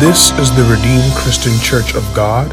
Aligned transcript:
This 0.00 0.30
is 0.38 0.50
the 0.56 0.62
Redeemed 0.62 1.12
Christian 1.12 1.52
Church 1.60 1.94
of 1.94 2.02
God, 2.14 2.50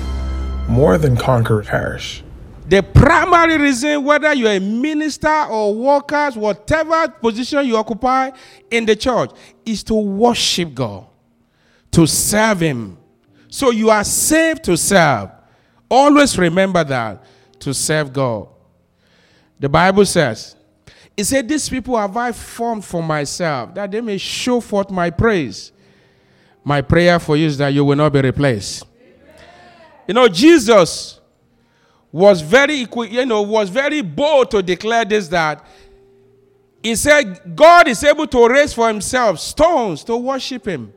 more 0.67 0.97
than 0.97 1.15
Conqueror 1.15 1.63
Parish. 1.63 2.21
The 2.67 2.83
primary 2.83 3.57
reason, 3.57 4.03
whether 4.03 4.33
you're 4.33 4.51
a 4.51 4.59
minister 4.59 5.45
or 5.45 5.73
workers, 5.73 6.35
whatever 6.35 7.07
position 7.07 7.65
you 7.65 7.77
occupy 7.77 8.31
in 8.69 8.85
the 8.85 8.97
church, 8.97 9.31
is 9.65 9.81
to 9.83 9.93
worship 9.93 10.73
God, 10.73 11.05
to 11.91 12.05
serve 12.05 12.59
Him. 12.59 12.97
So 13.47 13.71
you 13.71 13.91
are 13.91 14.03
saved 14.03 14.65
to 14.65 14.75
serve. 14.75 15.29
Always 15.89 16.37
remember 16.37 16.83
that 16.83 17.23
to 17.61 17.73
serve 17.73 18.11
God. 18.11 18.49
The 19.57 19.69
Bible 19.69 20.05
says, 20.05 20.57
It 21.15 21.23
said, 21.23 21.47
These 21.47 21.69
people 21.69 21.95
have 21.95 22.17
I 22.17 22.33
formed 22.33 22.83
for 22.83 23.01
myself, 23.01 23.73
that 23.75 23.89
they 23.89 24.01
may 24.01 24.17
show 24.17 24.59
forth 24.59 24.91
my 24.91 25.09
praise. 25.09 25.71
My 26.67 26.81
prayer 26.81 27.17
for 27.17 27.37
you 27.37 27.47
is 27.47 27.57
that 27.59 27.69
you 27.69 27.85
will 27.85 27.95
not 27.95 28.11
be 28.11 28.19
replaced. 28.19 28.85
You 30.05 30.13
know, 30.13 30.27
Jesus 30.27 31.17
was 32.11 32.41
very, 32.41 32.85
you 33.09 33.25
know, 33.25 33.41
was 33.41 33.69
very 33.69 34.01
bold 34.01 34.51
to 34.51 34.61
declare 34.61 35.05
this 35.05 35.29
that 35.29 35.65
he 36.83 36.93
said, 36.97 37.55
God 37.55 37.87
is 37.87 38.03
able 38.03 38.27
to 38.27 38.49
raise 38.49 38.73
for 38.73 38.89
himself 38.89 39.39
stones 39.39 40.03
to 40.03 40.17
worship 40.17 40.67
him. 40.67 40.91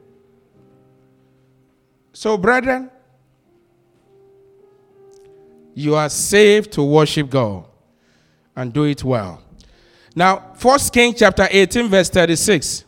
So, 2.15 2.37
brethren, 2.37 2.91
you 5.73 5.95
are 5.95 6.09
saved 6.09 6.73
to 6.73 6.83
worship 6.83 7.31
God 7.31 7.65
and 8.57 8.73
do 8.73 8.83
it 8.83 9.05
well. 9.05 9.41
Now, 10.17 10.53
First 10.57 10.93
King 10.93 11.15
chapter 11.15 11.47
18, 11.49 11.87
verse 11.87 12.11
36. 12.11 12.87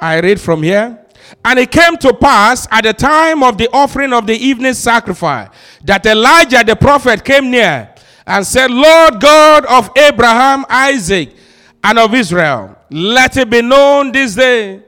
I 0.00 0.20
read 0.20 0.40
from 0.40 0.62
here. 0.62 1.01
And 1.44 1.58
it 1.58 1.70
came 1.70 1.96
to 1.98 2.12
pass 2.14 2.68
at 2.70 2.84
the 2.84 2.92
time 2.92 3.42
of 3.42 3.58
the 3.58 3.68
offering 3.72 4.12
of 4.12 4.26
the 4.26 4.34
evening 4.34 4.74
sacrifice 4.74 5.48
that 5.84 6.06
Elijah 6.06 6.62
the 6.64 6.76
prophet 6.76 7.24
came 7.24 7.50
near 7.50 7.92
and 8.26 8.46
said, 8.46 8.70
Lord 8.70 9.20
God 9.20 9.66
of 9.66 9.90
Abraham, 9.96 10.64
Isaac, 10.68 11.34
and 11.82 11.98
of 11.98 12.14
Israel, 12.14 12.76
let 12.90 13.36
it 13.36 13.50
be 13.50 13.62
known 13.62 14.12
this 14.12 14.34
day 14.36 14.82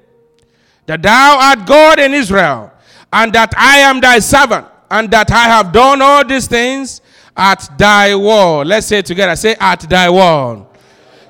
that 0.86 1.02
thou 1.02 1.38
art 1.40 1.66
God 1.66 1.98
in 1.98 2.14
Israel, 2.14 2.70
and 3.12 3.32
that 3.32 3.52
I 3.56 3.78
am 3.78 4.00
thy 4.00 4.18
servant, 4.18 4.66
and 4.90 5.10
that 5.10 5.30
I 5.30 5.44
have 5.44 5.72
done 5.72 6.02
all 6.02 6.24
these 6.24 6.46
things 6.46 7.00
at 7.36 7.68
thy 7.78 8.14
word. 8.14 8.66
Let's 8.66 8.86
say 8.86 9.02
together. 9.02 9.34
Say, 9.36 9.56
at 9.58 9.80
thy 9.80 10.10
word. 10.10 10.66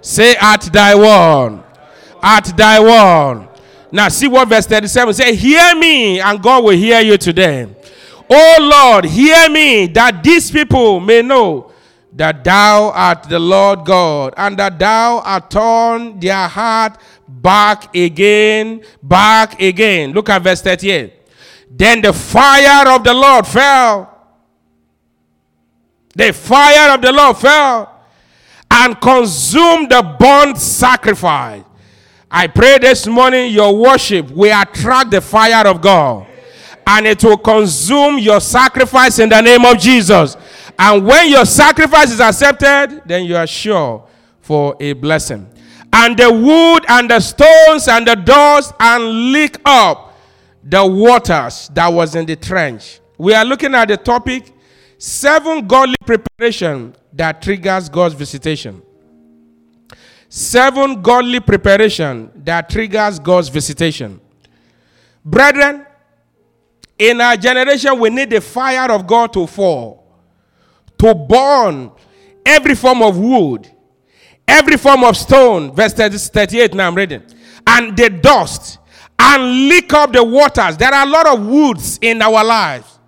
Say, 0.00 0.34
at 0.40 0.62
thy 0.62 0.94
word. 0.94 1.62
At 2.22 2.56
thy 2.56 2.80
word. 2.80 3.48
Now, 3.94 4.08
see 4.08 4.26
what 4.26 4.48
verse 4.48 4.66
37 4.66 5.14
say. 5.14 5.36
Hear 5.36 5.76
me, 5.76 6.18
and 6.18 6.42
God 6.42 6.64
will 6.64 6.76
hear 6.76 6.98
you 6.98 7.16
today. 7.16 7.68
Oh 8.28 8.56
Lord, 8.60 9.04
hear 9.04 9.48
me, 9.48 9.86
that 9.86 10.20
these 10.20 10.50
people 10.50 10.98
may 10.98 11.22
know 11.22 11.70
that 12.12 12.42
thou 12.42 12.90
art 12.90 13.22
the 13.28 13.38
Lord 13.38 13.84
God, 13.84 14.34
and 14.36 14.58
that 14.58 14.80
thou 14.80 15.20
art 15.20 15.48
turned 15.48 16.20
their 16.20 16.48
heart 16.48 16.98
back 17.28 17.94
again, 17.94 18.82
back 19.00 19.60
again. 19.60 20.10
Look 20.10 20.28
at 20.28 20.42
verse 20.42 20.60
38. 20.60 21.12
Then 21.70 22.02
the 22.02 22.12
fire 22.12 22.88
of 22.88 23.04
the 23.04 23.14
Lord 23.14 23.46
fell. 23.46 24.10
The 26.16 26.32
fire 26.32 26.94
of 26.94 27.00
the 27.00 27.12
Lord 27.12 27.36
fell 27.36 27.96
and 28.72 29.00
consumed 29.00 29.92
the 29.92 30.16
burnt 30.18 30.58
sacrifice 30.58 31.62
I 32.36 32.48
pray 32.48 32.78
this 32.78 33.06
morning 33.06 33.52
your 33.52 33.76
worship 33.76 34.28
will 34.32 34.60
attract 34.60 35.12
the 35.12 35.20
fire 35.20 35.64
of 35.68 35.80
God 35.80 36.26
and 36.84 37.06
it 37.06 37.22
will 37.22 37.38
consume 37.38 38.18
your 38.18 38.40
sacrifice 38.40 39.20
in 39.20 39.28
the 39.28 39.40
name 39.40 39.64
of 39.64 39.78
Jesus. 39.78 40.36
And 40.76 41.06
when 41.06 41.30
your 41.30 41.44
sacrifice 41.44 42.10
is 42.10 42.20
accepted, 42.20 43.02
then 43.06 43.24
you 43.24 43.36
are 43.36 43.46
sure 43.46 44.04
for 44.40 44.76
a 44.80 44.94
blessing. 44.94 45.48
And 45.92 46.18
the 46.18 46.28
wood 46.28 46.84
and 46.88 47.08
the 47.08 47.20
stones 47.20 47.86
and 47.86 48.04
the 48.04 48.16
dust 48.16 48.74
and 48.80 49.30
lick 49.30 49.60
up 49.64 50.18
the 50.64 50.84
waters 50.84 51.70
that 51.72 51.86
was 51.86 52.16
in 52.16 52.26
the 52.26 52.34
trench. 52.34 52.98
We 53.16 53.32
are 53.32 53.44
looking 53.44 53.76
at 53.76 53.86
the 53.86 53.96
topic 53.96 54.52
seven 54.98 55.68
godly 55.68 55.94
preparation 56.04 56.96
that 57.12 57.42
triggers 57.42 57.88
God's 57.88 58.16
visitation. 58.16 58.82
Seven 60.36 61.00
godly 61.00 61.38
preparation 61.38 62.28
that 62.34 62.68
triggers 62.68 63.20
God's 63.20 63.48
visitation. 63.48 64.20
Brethren, 65.24 65.86
in 66.98 67.20
our 67.20 67.36
generation, 67.36 67.96
we 68.00 68.10
need 68.10 68.30
the 68.30 68.40
fire 68.40 68.90
of 68.90 69.06
God 69.06 69.32
to 69.34 69.46
fall, 69.46 70.04
to 70.98 71.14
burn 71.14 71.92
every 72.44 72.74
form 72.74 73.00
of 73.00 73.16
wood, 73.16 73.70
every 74.48 74.76
form 74.76 75.04
of 75.04 75.16
stone. 75.16 75.72
Verse 75.72 75.92
38, 75.92 76.74
now 76.74 76.88
I'm 76.88 76.96
reading. 76.96 77.22
And 77.64 77.96
the 77.96 78.10
dust, 78.10 78.78
and 79.16 79.68
lick 79.68 79.92
up 79.92 80.12
the 80.12 80.24
waters. 80.24 80.76
There 80.76 80.92
are 80.92 81.06
a 81.06 81.08
lot 81.08 81.28
of 81.28 81.46
woods 81.46 82.00
in 82.02 82.20
our 82.20 82.42
lives 82.42 82.98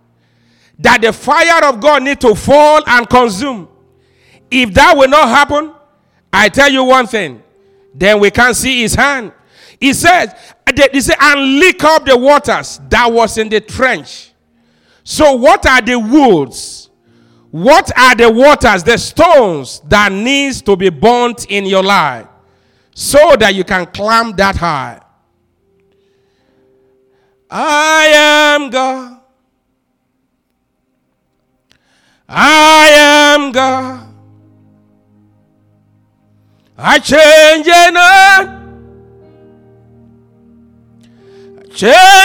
that 0.79 1.03
the 1.03 1.13
fire 1.13 1.65
of 1.65 1.81
God 1.81 2.05
need 2.05 2.21
to 2.21 2.37
fall 2.37 2.85
and 2.87 3.11
consume. 3.11 3.69
If 4.49 4.73
that 4.75 4.97
will 4.97 5.09
not 5.09 5.27
happen, 5.27 5.73
I 6.39 6.51
tell 6.51 6.71
you 6.71 6.85
one 6.85 7.07
thing, 7.07 7.43
then 7.95 8.21
we 8.21 8.31
can't 8.31 8.55
see 8.55 8.83
his 8.83 8.95
hand. 8.95 9.33
He 9.81 9.95
says, 9.95 10.35
uh, 10.67 10.89
he 10.93 11.01
said, 11.01 11.17
and 11.19 11.59
lick 11.59 11.83
up 11.83 12.05
the 12.05 12.15
waters 12.15 12.79
that 12.91 13.11
was 13.11 13.39
in 13.39 13.49
the 13.49 13.63
trench. 13.63 14.33
So, 15.03 15.33
what 15.33 15.65
are 15.65 15.81
the 15.81 15.99
woods? 15.99 16.91
What 17.51 17.91
are 17.99 18.15
the 18.15 18.31
waters, 18.31 18.85
the 18.85 18.99
stones 18.99 19.81
that 19.89 20.13
needs 20.13 20.61
to 20.63 20.77
be 20.77 20.91
burnt 20.91 21.47
in 21.51 21.65
your 21.65 21.83
life 21.83 22.27
so 22.95 23.35
that 23.37 23.55
you 23.55 23.65
can 23.65 23.87
climb 23.87 24.37
that 24.37 24.57
high? 24.57 25.01
I 27.49 28.09
am 28.55 28.69
God. 28.69 29.21
I 32.29 32.91
am 32.91 33.53
God. 33.53 34.06
I 36.79 36.99
change 36.99 37.67
not. 37.67 38.63
Change. 41.75 42.17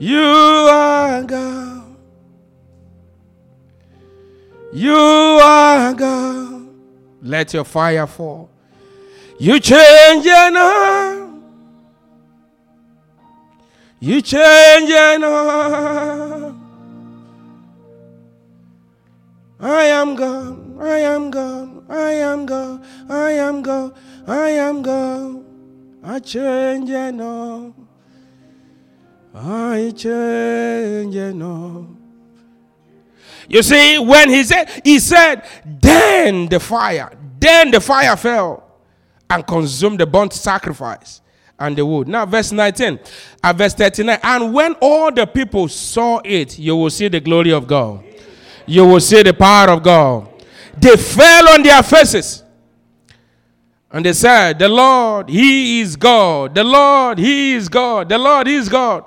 You 0.00 0.20
are 0.20 1.24
God. 1.24 1.96
You 4.72 4.94
are 4.94 5.92
God. 5.92 6.68
Let 7.20 7.52
your 7.52 7.64
fire 7.64 8.06
fall. 8.06 8.48
You 9.40 9.58
change 9.58 10.24
not. 10.24 11.30
You 13.98 14.22
change 14.22 14.90
not. 15.20 16.47
I 19.60 19.84
am 19.86 20.14
gone, 20.14 20.76
I 20.80 20.98
am 20.98 21.30
gone, 21.30 21.84
I 21.88 22.12
am 22.12 22.46
gone, 22.46 22.84
I 23.08 23.30
am 23.32 23.62
gone, 23.62 23.92
I 24.26 24.50
am 24.50 24.82
gone. 24.82 25.44
I 26.04 26.20
change 26.20 26.88
no. 26.88 27.74
I 29.34 29.92
change 29.96 31.16
no. 31.34 31.96
You 33.48 33.62
see, 33.62 33.98
when 33.98 34.30
he 34.30 34.44
said, 34.44 34.80
he 34.84 34.98
said, 35.00 35.44
then 35.64 36.48
the 36.48 36.60
fire, 36.60 37.12
then 37.40 37.70
the 37.70 37.80
fire 37.80 38.16
fell 38.16 38.62
and 39.28 39.46
consumed 39.46 39.98
the 39.98 40.06
burnt 40.06 40.34
sacrifice 40.34 41.20
and 41.58 41.76
the 41.76 41.84
wood. 41.84 42.06
Now, 42.06 42.26
verse 42.26 42.52
19, 42.52 43.00
uh, 43.42 43.52
verse 43.52 43.74
39. 43.74 44.18
And 44.22 44.54
when 44.54 44.74
all 44.80 45.10
the 45.10 45.26
people 45.26 45.66
saw 45.68 46.20
it, 46.24 46.58
you 46.58 46.76
will 46.76 46.90
see 46.90 47.08
the 47.08 47.20
glory 47.20 47.52
of 47.52 47.66
God 47.66 48.04
you 48.68 48.84
will 48.84 49.00
see 49.00 49.22
the 49.22 49.32
power 49.32 49.70
of 49.70 49.82
God. 49.82 50.28
They 50.76 50.96
fell 50.96 51.48
on 51.48 51.62
their 51.62 51.82
faces. 51.82 52.44
And 53.90 54.04
they 54.04 54.12
said, 54.12 54.58
The 54.58 54.68
Lord, 54.68 55.28
He 55.30 55.80
is 55.80 55.96
God. 55.96 56.54
The 56.54 56.62
Lord, 56.62 57.18
He 57.18 57.54
is 57.54 57.68
God. 57.68 58.08
The 58.08 58.18
Lord, 58.18 58.46
is 58.46 58.68
God. 58.68 59.04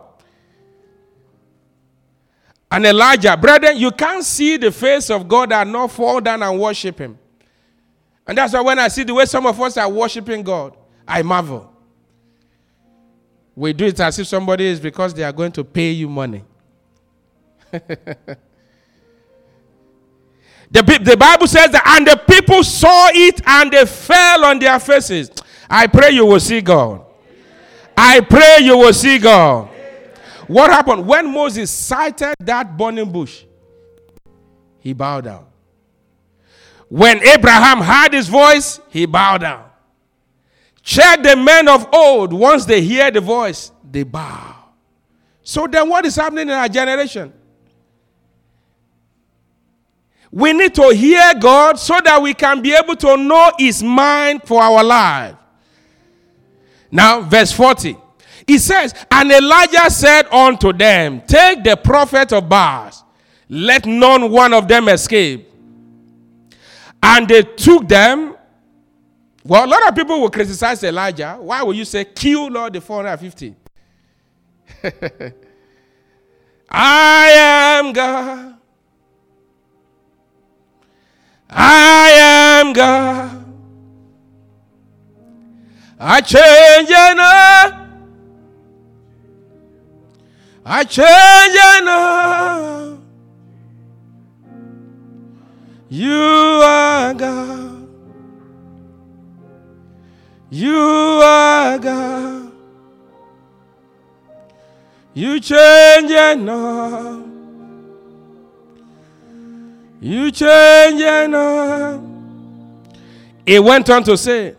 And 2.72 2.86
Elijah, 2.86 3.38
brethren, 3.38 3.78
you 3.78 3.92
can't 3.92 4.24
see 4.24 4.58
the 4.58 4.72
face 4.72 5.10
of 5.10 5.28
God 5.28 5.52
and 5.52 5.72
not 5.72 5.92
fall 5.92 6.20
down 6.22 6.42
and 6.42 6.60
worship 6.60 6.98
Him. 6.98 7.20
And 8.26 8.38
that's 8.38 8.54
why 8.54 8.62
when 8.62 8.80
I 8.80 8.88
see 8.88 9.04
the 9.04 9.14
way 9.14 9.26
some 9.26 9.46
of 9.46 9.60
us 9.62 9.78
are 9.78 9.90
worshiping 9.90 10.42
God, 10.42 10.76
I 11.08 11.22
marvel. 11.22 11.72
We 13.56 13.74
do 13.74 13.86
it 13.86 14.00
as 14.00 14.18
if 14.18 14.26
somebody 14.26 14.66
is 14.66 14.80
because 14.80 15.14
they 15.14 15.24
are 15.24 15.34
going 15.34 15.52
to 15.52 15.64
pay 15.64 15.92
you 15.92 16.10
money. 16.10 16.44
The, 20.72 20.82
the 21.04 21.18
Bible 21.18 21.48
says 21.48 21.72
that, 21.72 21.84
and 21.86 22.08
the 22.08 22.16
people 22.16 22.64
saw 22.64 23.10
it 23.12 23.42
and 23.46 23.72
they 23.72 23.86
fell 23.86 24.46
on 24.46 24.58
their 24.58 24.80
faces. 24.80 25.30
I 25.70 25.88
pray 25.88 26.12
you 26.12 26.26
will 26.26 26.40
see 26.40 26.62
God. 26.62 27.06
I 27.96 28.22
pray 28.22 28.60
you 28.62 28.78
will 28.78 28.94
see 28.94 29.20
God. 29.20 29.70
What 30.48 30.72
happened? 30.72 31.06
When 31.06 31.32
Moses 31.34 31.70
sighted 31.70 32.36
that 32.40 32.78
burning 32.78 33.12
bush, 33.12 33.44
he 34.80 34.94
bowed 34.94 35.26
down. 35.26 35.46
When 36.88 37.22
Abraham 37.24 37.80
heard 37.80 38.14
his 38.14 38.28
voice, 38.28 38.80
he 38.90 39.06
bowed 39.06 39.42
down. 39.42 39.66
Check 40.82 41.22
the 41.22 41.36
men 41.36 41.68
of 41.68 41.88
old, 41.94 42.34
once 42.34 42.66
they 42.66 42.82
hear 42.82 43.12
the 43.12 43.22
voice, 43.22 43.72
they 43.90 44.04
bow. 44.04 44.56
So 45.44 45.68
then, 45.68 45.88
what 45.90 46.06
is 46.06 46.16
happening 46.16 46.50
in 46.50 46.54
our 46.54 46.68
generation? 46.68 47.34
We 50.32 50.54
need 50.54 50.74
to 50.76 50.90
hear 50.90 51.34
God 51.40 51.78
so 51.78 52.00
that 52.04 52.22
we 52.22 52.34
can 52.34 52.62
be 52.62 52.74
able 52.74 52.96
to 52.96 53.18
know 53.18 53.52
His 53.60 53.84
mind 53.84 54.44
for 54.46 54.62
our 54.62 54.84
life. 54.84 55.36
Now, 56.90 57.22
verse 57.22 57.52
40. 57.52 57.98
He 58.48 58.58
says, 58.58 58.94
And 59.10 59.32
Elijah 59.32 59.90
said 59.90 60.28
unto 60.28 60.74
them, 60.74 61.22
Take 61.28 61.64
the 61.64 61.76
prophet 61.78 62.34
of 62.34 62.50
Baal, 62.50 62.92
let 63.50 63.86
none 63.86 64.32
one 64.32 64.54
of 64.54 64.68
them 64.68 64.88
escape. 64.90 65.50
And 67.04 67.28
they 67.28 67.42
took 67.44 67.88
them. 67.88 68.36
Well, 69.44 69.66
a 69.66 69.70
lot 69.70 69.88
of 69.88 69.96
people 69.96 70.22
will 70.22 70.30
criticize 70.30 70.84
Elijah. 70.84 71.38
Why 71.40 71.64
will 71.64 71.74
you 71.74 71.86
say, 71.86 72.06
Kill 72.06 72.48
Lord 72.50 72.74
the 72.74 72.82
450? 72.82 73.56
I 76.70 77.28
am 77.30 77.92
God. 77.92 78.51
I 81.52 82.10
am 82.62 82.74
God. 82.74 83.46
I 86.00 86.22
change 86.22 86.90
enough. 86.90 87.78
I 90.66 90.84
change 90.86 91.82
enough. 91.82 93.00
You 95.90 96.62
are 96.64 97.14
God. 97.14 97.88
You 100.50 100.80
are 101.24 101.78
God. 101.78 102.52
You 105.14 105.40
change 105.40 106.12
enough. 106.12 107.31
You 110.02 110.32
change 110.32 111.00
eh, 111.00 111.26
enough. 111.26 112.02
He 113.46 113.60
went 113.60 113.90
on 113.90 114.04
to 114.04 114.18
say, 114.18 114.56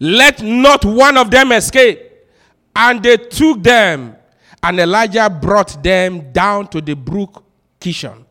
Let 0.00 0.42
not 0.42 0.84
one 0.84 1.16
of 1.16 1.30
them 1.30 1.52
escape. 1.52 2.00
And 2.76 3.00
they 3.02 3.16
took 3.16 3.62
them, 3.62 4.16
and 4.60 4.80
Elijah 4.80 5.30
brought 5.30 5.80
them 5.80 6.32
down 6.32 6.66
to 6.68 6.80
the 6.80 6.94
brook 6.94 7.44
Kishon 7.80 8.24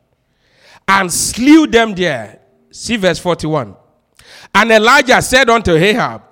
and 0.87 1.11
slew 1.11 1.67
them 1.67 1.93
there. 1.95 2.39
See 2.71 2.97
verse 2.97 3.19
41. 3.19 3.75
And 4.53 4.71
Elijah 4.71 5.21
said 5.21 5.49
unto 5.49 5.71
Ahab, 5.71 6.23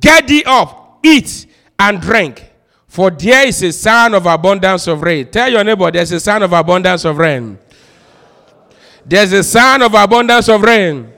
Get 0.00 0.26
thee 0.26 0.42
up, 0.46 1.00
eat 1.02 1.46
and 1.78 2.00
drink, 2.00 2.50
for 2.86 3.10
there 3.10 3.46
is 3.46 3.62
a 3.62 3.72
sign 3.72 4.14
of 4.14 4.26
abundance 4.26 4.86
of 4.86 5.02
rain. 5.02 5.30
Tell 5.30 5.50
your 5.50 5.62
neighbor, 5.64 5.90
there's 5.90 6.12
a 6.12 6.20
sign 6.20 6.42
of 6.42 6.52
abundance 6.52 7.04
of 7.04 7.18
rain. 7.18 7.58
There's 9.04 9.32
a 9.32 9.42
sign 9.42 9.82
of 9.82 9.94
abundance 9.94 10.48
of 10.48 10.62
rain. 10.62 11.12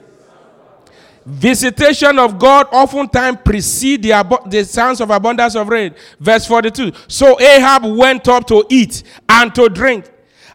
Visitation 1.24 2.18
of 2.18 2.38
God 2.38 2.66
oftentimes 2.72 3.38
precede 3.44 4.02
the, 4.02 4.40
the 4.46 4.64
sounds 4.64 5.00
of 5.00 5.10
abundance 5.10 5.54
of 5.54 5.68
rain. 5.68 5.94
Verse 6.18 6.46
42. 6.46 6.92
So 7.06 7.40
Ahab 7.40 7.84
went 7.84 8.26
up 8.26 8.46
to 8.48 8.64
eat 8.68 9.04
and 9.28 9.54
to 9.54 9.68
drink. 9.68 10.10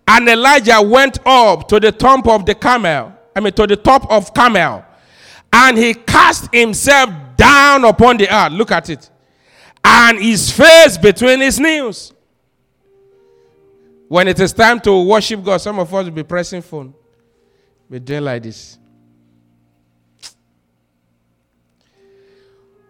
And 0.07 0.27
Elijah 0.27 0.81
went 0.81 1.19
up 1.25 1.67
to 1.69 1.79
the 1.79 1.91
top 1.91 2.27
of 2.27 2.45
the 2.45 2.55
Carmel. 2.55 3.13
I 3.35 3.39
mean, 3.39 3.53
to 3.53 3.67
the 3.67 3.75
top 3.75 4.09
of 4.11 4.33
Carmel, 4.33 4.83
And 5.53 5.77
he 5.77 5.93
cast 5.93 6.53
himself 6.53 7.09
down 7.37 7.85
upon 7.85 8.17
the 8.17 8.33
earth. 8.33 8.51
Look 8.51 8.71
at 8.71 8.89
it. 8.89 9.09
And 9.83 10.19
his 10.19 10.51
face 10.51 10.97
between 10.97 11.39
his 11.39 11.59
knees. 11.59 12.13
When 14.09 14.27
it 14.27 14.39
is 14.39 14.53
time 14.53 14.79
to 14.81 15.03
worship 15.03 15.43
God, 15.43 15.57
some 15.57 15.79
of 15.79 15.93
us 15.93 16.05
will 16.05 16.11
be 16.11 16.23
pressing 16.23 16.61
phone. 16.61 16.93
Be 17.89 17.99
doing 17.99 18.23
like 18.23 18.43
this. 18.43 18.77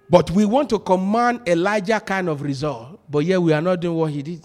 But 0.10 0.32
we 0.32 0.46
want 0.46 0.70
to 0.70 0.80
command 0.80 1.42
Elijah 1.48 2.00
kind 2.00 2.30
of 2.30 2.42
result, 2.42 3.00
but 3.10 3.20
yet 3.20 3.42
we 3.42 3.52
are 3.54 3.62
not 3.62 3.80
doing 3.82 3.98
what 3.98 4.12
he 4.12 4.24
did. 4.24 4.42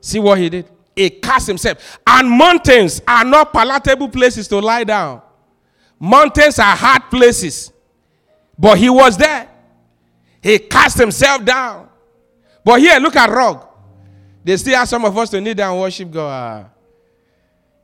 See 0.00 0.18
what 0.18 0.38
he 0.38 0.48
did? 0.50 0.68
He 0.96 1.08
cast 1.10 1.46
himself. 1.46 2.00
And 2.06 2.28
mountains 2.28 3.00
are 3.06 3.24
not 3.24 3.52
palatable 3.52 4.08
places 4.08 4.48
to 4.48 4.58
lie 4.58 4.84
down. 4.84 5.22
Mountains 5.98 6.58
are 6.58 6.74
hard 6.76 7.02
places. 7.08 7.72
But 8.58 8.78
he 8.78 8.90
was 8.90 9.16
there. 9.16 9.48
He 10.42 10.58
cast 10.58 10.98
himself 10.98 11.44
down. 11.44 11.88
But 12.64 12.80
here, 12.80 12.98
look 12.98 13.14
at 13.14 13.30
rock. 13.30 13.68
They 14.44 14.56
still 14.56 14.76
have 14.76 14.88
some 14.88 15.04
of 15.04 15.16
us 15.16 15.30
to 15.30 15.40
kneel 15.40 15.54
down 15.54 15.72
and 15.74 15.80
worship 15.80 16.10
God. 16.10 16.68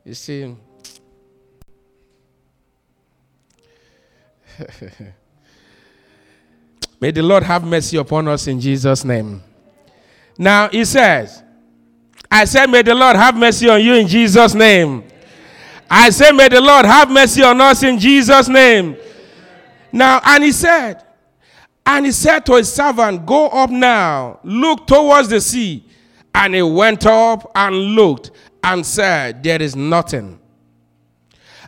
You 0.09 0.15
see. 0.15 0.57
May 6.99 7.11
the 7.11 7.23
Lord 7.23 7.43
have 7.43 7.63
mercy 7.63 7.99
upon 7.99 8.27
us 8.29 8.47
in 8.47 8.59
Jesus' 8.59 9.05
name. 9.05 9.43
Now, 10.39 10.71
he 10.71 10.87
says, 10.87 11.43
I 12.31 12.47
said, 12.47 12.71
May 12.71 12.81
the 12.81 12.95
Lord 12.95 13.17
have 13.17 13.37
mercy 13.37 13.69
on 13.69 13.83
you 13.83 13.97
in 13.97 14.09
Jesus' 14.09 14.55
name. 14.55 15.05
I 15.91 16.09
say, 16.09 16.33
May 16.33 16.49
the 16.49 16.63
Lord 16.63 16.87
have 16.87 17.11
mercy 17.11 17.43
on 17.43 17.61
us 17.61 17.83
in 17.83 17.99
Jesus' 17.99 18.49
name. 18.49 18.97
Now, 19.93 20.23
and 20.25 20.43
he 20.43 20.53
said, 20.53 21.05
and 21.85 22.07
he 22.07 22.13
said 22.13 22.47
to 22.47 22.55
his 22.55 22.73
servant, 22.73 23.27
Go 23.27 23.49
up 23.49 23.69
now, 23.69 24.41
look 24.43 24.87
towards 24.87 25.29
the 25.29 25.43
sea. 25.43 25.85
And 26.35 26.55
he 26.55 26.63
went 26.63 27.05
up 27.05 27.51
and 27.55 27.77
looked 27.77 28.31
and 28.63 28.85
said, 28.85 29.43
There 29.43 29.61
is 29.61 29.75
nothing. 29.77 30.39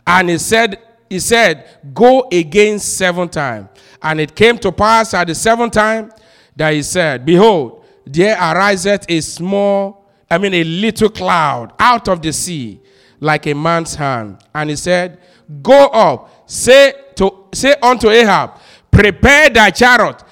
And 0.05 0.29
he 0.29 0.37
said, 0.37 0.79
He 1.09 1.19
said, 1.19 1.79
Go 1.93 2.27
again 2.31 2.79
seven 2.79 3.29
times. 3.29 3.69
And 4.01 4.19
it 4.19 4.35
came 4.35 4.57
to 4.59 4.71
pass 4.71 5.13
at 5.13 5.27
the 5.27 5.35
seventh 5.35 5.73
time 5.73 6.11
that 6.55 6.73
he 6.73 6.83
said, 6.83 7.25
Behold, 7.25 7.85
there 8.05 8.35
ariseth 8.37 9.05
a 9.09 9.21
small, 9.21 10.05
I 10.29 10.37
mean 10.37 10.53
a 10.53 10.63
little 10.63 11.09
cloud 11.09 11.73
out 11.79 12.07
of 12.07 12.21
the 12.21 12.33
sea, 12.33 12.79
like 13.19 13.45
a 13.47 13.53
man's 13.53 13.95
hand. 13.95 14.37
And 14.53 14.69
he 14.69 14.75
said, 14.75 15.19
Go 15.61 15.87
up, 15.87 16.49
say 16.49 16.93
to 17.15 17.45
say 17.53 17.75
unto 17.81 18.09
Ahab, 18.09 18.59
Prepare 18.89 19.49
thy 19.49 19.69
chariot, 19.69 20.23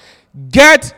get 0.50 0.94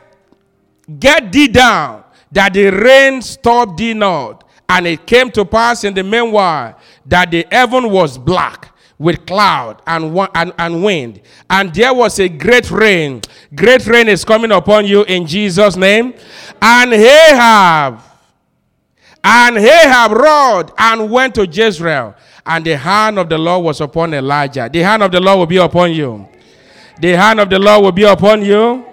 get 0.99 1.31
thee 1.33 1.49
down, 1.49 2.05
that 2.31 2.53
the 2.55 2.71
rain 2.71 3.23
stop 3.23 3.77
thee 3.77 3.95
not. 3.95 4.49
And 4.73 4.87
it 4.87 5.07
came 5.07 5.31
to 5.33 5.45
pass 5.45 5.85
in 5.85 5.93
the 5.93 6.03
meanwhile 6.03 6.79
that 7.05 7.31
the 7.31 7.47
heaven 7.53 7.91
was 7.91 8.17
black 8.17 8.75
with 8.97 9.27
cloud 9.27 9.83
and, 9.87 10.17
and, 10.35 10.55
and 10.57 10.83
wind. 10.83 11.21
And 11.51 11.75
there 11.75 11.93
was 11.93 12.19
a 12.19 12.27
great 12.27 12.71
rain. 12.71 13.21
Great 13.55 13.87
rain 13.87 14.09
is 14.09 14.25
coming 14.25 14.51
upon 14.51 14.87
you 14.87 15.03
in 15.05 15.27
Jesus' 15.27 15.77
name. 15.77 16.15
And 16.63 16.95
Ahab, 16.95 18.01
and 19.23 19.59
Ahab 19.59 20.13
rode 20.13 20.71
and 20.79 21.11
went 21.11 21.35
to 21.35 21.47
Jezreel. 21.47 22.15
And 22.47 22.65
the 22.65 22.79
hand 22.79 23.19
of 23.19 23.29
the 23.29 23.37
Lord 23.37 23.67
was 23.67 23.83
upon 23.83 24.15
Elijah. 24.15 24.71
The 24.73 24.81
hand 24.81 25.03
of 25.03 25.13
the 25.13 25.21
Lord 25.21 25.39
will 25.41 25.47
be 25.47 25.59
upon 25.59 25.93
you. 25.93 26.27
The 26.99 27.11
hand 27.11 27.41
of 27.41 27.51
the 27.51 27.59
Lord 27.59 27.85
will 27.85 27.93
be 27.93 28.05
upon 28.05 28.43
you. 28.43 28.87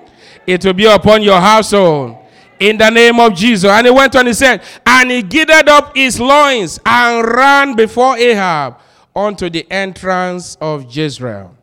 It 0.45 0.65
will 0.65 0.74
be 0.74 0.88
upon 0.88 1.24
your 1.24 1.39
household 1.39 2.19
in 2.60 2.78
the 2.78 2.89
name 2.89 3.20
of 3.20 3.34
Jesus. 3.36 3.70
And 3.70 3.88
he 3.88 3.92
went 3.92 4.16
on, 4.16 4.28
he 4.28 4.34
said, 4.34 4.62
And 4.86 5.10
he 5.10 5.22
gathered 5.22 5.70
up 5.70 5.96
his 5.96 6.20
loins 6.20 6.80
and 6.86 7.25
ran 7.25 7.75
before 7.75 8.18
Ahab 8.18 8.80
unto 9.16 9.50
the 9.50 9.66
entrance 9.72 10.58
of 10.62 10.96
Jezreel. 10.96 11.56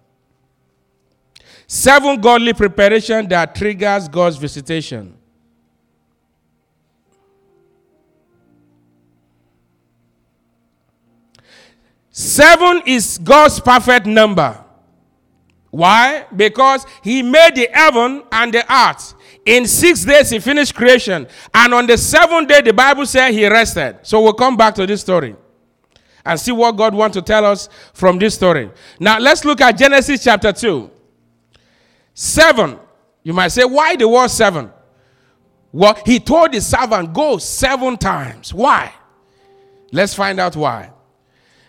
Seven 1.66 2.20
godly 2.20 2.52
preparation 2.52 3.28
that 3.28 3.54
triggers 3.54 4.08
God's 4.08 4.36
visitation. 4.36 5.16
Seven 12.10 12.80
is 12.86 13.18
God's 13.18 13.60
perfect 13.60 14.06
number. 14.06 14.64
Why? 15.70 16.24
Because 16.34 16.86
he 17.02 17.22
made 17.22 17.56
the 17.56 17.68
heaven 17.70 18.22
and 18.32 18.54
the 18.54 18.64
earth. 18.72 19.12
In 19.46 19.66
six 19.66 20.04
days, 20.04 20.30
he 20.30 20.40
finished 20.40 20.74
creation. 20.74 21.26
And 21.54 21.72
on 21.72 21.86
the 21.86 21.96
seventh 21.96 22.48
day, 22.48 22.60
the 22.60 22.72
Bible 22.72 23.06
said 23.06 23.30
he 23.30 23.46
rested. 23.48 24.00
So 24.02 24.20
we'll 24.20 24.34
come 24.34 24.56
back 24.56 24.74
to 24.74 24.86
this 24.86 25.00
story 25.00 25.36
and 26.24 26.38
see 26.38 26.50
what 26.50 26.76
God 26.76 26.94
wants 26.94 27.14
to 27.14 27.22
tell 27.22 27.44
us 27.44 27.68
from 27.94 28.18
this 28.18 28.34
story. 28.34 28.70
Now, 28.98 29.20
let's 29.20 29.44
look 29.44 29.60
at 29.60 29.78
Genesis 29.78 30.24
chapter 30.24 30.52
2. 30.52 30.90
Seven. 32.12 32.78
You 33.22 33.32
might 33.32 33.48
say, 33.48 33.64
why 33.64 33.94
the 33.94 34.08
word 34.08 34.28
seven? 34.28 34.70
Well, 35.72 35.96
he 36.04 36.18
told 36.18 36.54
his 36.54 36.66
servant, 36.66 37.12
Go 37.12 37.38
seven 37.38 37.96
times. 37.96 38.54
Why? 38.54 38.92
Let's 39.92 40.14
find 40.14 40.40
out 40.40 40.56
why. 40.56 40.90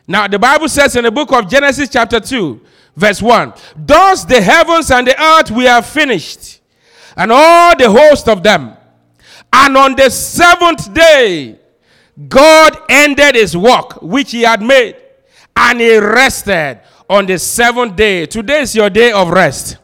Now, 0.08 0.28
the 0.28 0.40
Bible 0.40 0.70
says 0.70 0.96
in 0.96 1.04
the 1.04 1.12
book 1.12 1.32
of 1.34 1.50
Genesis, 1.50 1.90
chapter 1.90 2.20
2, 2.20 2.62
verse 2.96 3.22
1 3.22 3.54
Thus 3.76 4.24
the 4.24 4.42
heavens 4.42 4.90
and 4.90 5.06
the 5.06 5.22
earth 5.22 5.52
we 5.52 5.66
have 5.66 5.86
finished, 5.86 6.57
and 7.18 7.32
all 7.32 7.76
the 7.76 7.90
host 7.90 8.30
of 8.30 8.44
them. 8.44 8.78
And 9.52 9.76
on 9.76 9.96
the 9.96 10.10
seventh 10.10 10.94
day, 10.94 11.60
God 12.28 12.78
ended 12.90 13.36
his 13.36 13.56
work 13.58 14.02
which 14.02 14.32
he 14.32 14.44
had 14.44 14.62
made, 14.62 14.96
and 15.56 15.80
he 15.80 15.98
rested 15.98 16.80
on 17.10 17.26
the 17.26 17.38
seventh 17.38 17.96
day. 17.96 18.26
Today 18.26 18.62
is 18.62 18.76
your 18.76 18.90
day 18.90 19.12
of 19.12 19.30
rest. 19.30 19.78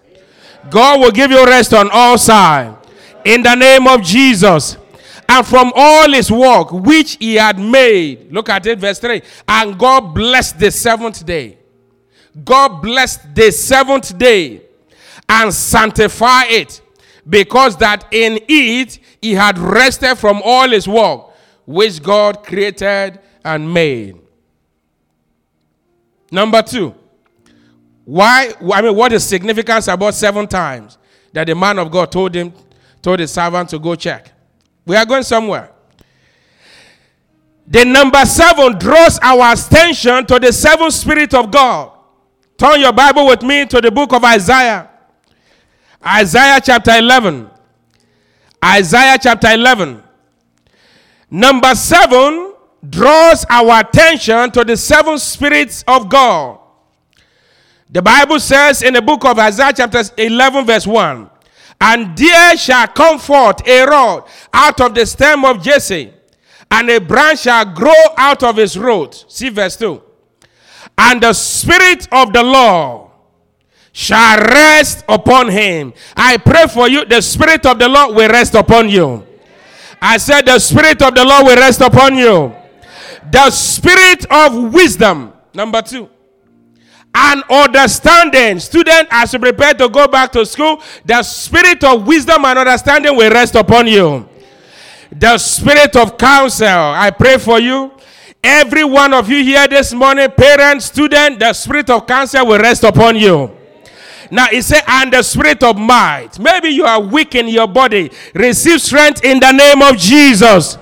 God 0.69 0.99
will 0.99 1.11
give 1.11 1.31
you 1.31 1.45
rest 1.45 1.73
on 1.73 1.89
all 1.91 2.17
sides. 2.17 2.77
In 3.25 3.41
the 3.43 3.55
name 3.55 3.87
of 3.87 4.01
Jesus. 4.01 4.77
And 5.27 5.45
from 5.47 5.71
all 5.75 6.11
his 6.11 6.29
work 6.29 6.71
which 6.71 7.15
he 7.15 7.35
had 7.35 7.57
made. 7.57 8.31
Look 8.31 8.49
at 8.49 8.65
it, 8.65 8.79
verse 8.79 8.99
3. 8.99 9.21
And 9.47 9.79
God 9.79 10.13
blessed 10.13 10.59
the 10.59 10.69
seventh 10.69 11.25
day. 11.25 11.57
God 12.43 12.81
blessed 12.81 13.33
the 13.33 13.51
seventh 13.51 14.17
day 14.17 14.61
and 15.29 15.53
sanctified 15.53 16.51
it, 16.51 16.81
because 17.27 17.77
that 17.77 18.05
in 18.11 18.39
it 18.47 18.99
he 19.21 19.33
had 19.33 19.57
rested 19.57 20.15
from 20.15 20.41
all 20.43 20.69
his 20.69 20.87
work 20.87 21.29
which 21.65 22.01
God 22.01 22.43
created 22.43 23.19
and 23.43 23.73
made. 23.73 24.17
Number 26.31 26.61
two, 26.61 26.95
why? 28.05 28.51
I 28.73 28.81
mean, 28.81 28.95
what 28.95 29.13
is 29.13 29.23
significance 29.25 29.87
about 29.87 30.13
seven 30.13 30.47
times 30.47 30.97
that 31.31 31.47
the 31.47 31.55
man 31.55 31.79
of 31.79 31.89
God 31.91 32.11
told 32.11 32.35
him, 32.35 32.53
told 33.01 33.19
his 33.19 33.31
servant 33.31 33.69
to 33.69 33.79
go 33.79 33.95
check? 33.95 34.31
We 34.85 34.95
are 34.95 35.05
going 35.05 35.23
somewhere. 35.23 35.69
The 37.65 37.85
number 37.85 38.25
seven 38.25 38.77
draws 38.77 39.19
our 39.19 39.53
attention 39.53 40.25
to 40.25 40.39
the 40.39 40.51
seven 40.51 40.91
spirit 40.91 41.33
of 41.33 41.49
God. 41.49 41.91
Turn 42.57 42.81
your 42.81 42.91
Bible 42.91 43.27
with 43.27 43.41
me 43.41 43.65
to 43.67 43.79
the 43.79 43.89
book 43.89 44.11
of 44.11 44.23
Isaiah. 44.23 44.89
Isaiah 46.05 46.59
chapter 46.61 46.91
11. 46.91 47.49
Isaiah 48.63 49.17
chapter 49.21 49.51
11. 49.51 50.03
Number 51.29 51.73
seven 51.75 52.53
draws 52.87 53.45
our 53.49 53.79
attention 53.79 54.51
to 54.51 54.63
the 54.63 54.75
seven 54.75 55.17
spirits 55.17 55.83
of 55.87 56.09
God. 56.09 56.59
The 57.89 58.01
Bible 58.01 58.39
says 58.39 58.81
in 58.81 58.93
the 58.93 59.01
book 59.01 59.23
of 59.23 59.37
Isaiah, 59.39 59.71
chapter 59.75 60.01
11, 60.17 60.65
verse 60.65 60.87
1 60.87 61.29
And 61.79 62.17
there 62.17 62.57
shall 62.57 62.87
come 62.87 63.19
forth 63.19 63.65
a 63.67 63.85
rod 63.85 64.27
out 64.53 64.81
of 64.81 64.95
the 64.95 65.05
stem 65.05 65.45
of 65.45 65.61
Jesse, 65.61 66.11
and 66.71 66.89
a 66.89 66.99
branch 66.99 67.41
shall 67.41 67.65
grow 67.65 67.93
out 68.17 68.43
of 68.43 68.57
his 68.57 68.77
root. 68.77 69.25
See 69.27 69.49
verse 69.49 69.77
2. 69.77 70.01
And 70.97 71.21
the 71.21 71.33
Spirit 71.33 72.07
of 72.11 72.33
the 72.33 72.43
Lord 72.43 73.02
shall 73.93 74.37
rest 74.39 75.05
upon 75.07 75.47
him. 75.49 75.93
I 76.17 76.35
pray 76.37 76.67
for 76.67 76.89
you, 76.89 77.05
the 77.05 77.21
Spirit 77.21 77.65
of 77.65 77.79
the 77.79 77.87
Lord 77.87 78.15
will 78.15 78.27
rest 78.27 78.55
upon 78.55 78.89
you. 78.89 79.25
I 80.01 80.17
said, 80.17 80.45
The 80.45 80.59
Spirit 80.59 81.01
of 81.01 81.15
the 81.15 81.23
Lord 81.23 81.45
will 81.45 81.55
rest 81.55 81.79
upon 81.79 82.17
you. 82.17 82.53
The 83.31 83.49
Spirit 83.51 84.25
of 84.29 84.73
wisdom. 84.73 85.31
Number 85.53 85.81
two 85.81 86.09
and 87.13 87.43
understanding. 87.49 88.59
Student, 88.59 89.07
as 89.11 89.33
you 89.33 89.39
prepare 89.39 89.73
to 89.75 89.87
go 89.89 90.07
back 90.07 90.31
to 90.31 90.45
school, 90.45 90.81
the 91.05 91.21
spirit 91.21 91.83
of 91.83 92.07
wisdom 92.07 92.43
and 92.45 92.59
understanding 92.59 93.15
will 93.15 93.29
rest 93.29 93.55
upon 93.55 93.87
you. 93.87 94.27
The 95.11 95.37
spirit 95.37 95.95
of 95.95 96.17
counsel, 96.17 96.67
I 96.67 97.11
pray 97.11 97.37
for 97.37 97.59
you. 97.59 97.91
Every 98.43 98.83
one 98.83 99.13
of 99.13 99.29
you 99.29 99.43
here 99.43 99.67
this 99.67 99.93
morning, 99.93 100.29
parents, 100.31 100.85
student, 100.85 101.39
the 101.39 101.53
spirit 101.53 101.89
of 101.89 102.07
counsel 102.07 102.47
will 102.47 102.59
rest 102.59 102.83
upon 102.83 103.15
you. 103.15 103.55
Now 104.33 104.47
he 104.47 104.63
said, 104.63 104.81
and 104.87 105.13
the 105.13 105.21
spirit 105.21 105.61
of 105.61 105.77
might. 105.77 106.39
Maybe 106.39 106.69
you 106.69 106.85
are 106.85 106.99
weak 106.99 107.35
in 107.35 107.47
your 107.47 107.67
body. 107.67 108.09
Receive 108.33 108.81
strength 108.81 109.23
in 109.23 109.39
the 109.39 109.51
name 109.51 109.83
of 109.83 109.95
Jesus. 109.95 110.75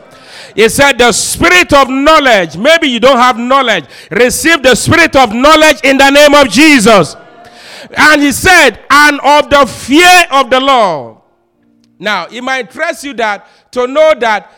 He 0.55 0.69
said, 0.69 0.97
The 0.97 1.11
spirit 1.11 1.73
of 1.73 1.89
knowledge. 1.89 2.55
Maybe 2.55 2.87
you 2.87 3.01
don't 3.01 3.17
have 3.17 3.37
knowledge. 3.37 3.89
Receive 4.09 4.63
the 4.63 4.73
spirit 4.73 5.17
of 5.17 5.33
knowledge 5.33 5.81
in 5.83 5.97
the 5.97 6.09
name 6.11 6.33
of 6.33 6.47
Jesus. 6.47 7.17
And 7.93 8.21
he 8.21 8.31
said, 8.31 8.85
And 8.89 9.19
of 9.19 9.49
the 9.49 9.65
fear 9.65 10.27
of 10.31 10.49
the 10.49 10.61
Lord. 10.61 11.17
Now, 11.99 12.27
it 12.27 12.41
might 12.41 12.67
interest 12.67 13.03
you 13.03 13.13
that 13.15 13.45
to 13.73 13.85
know 13.85 14.13
that 14.17 14.49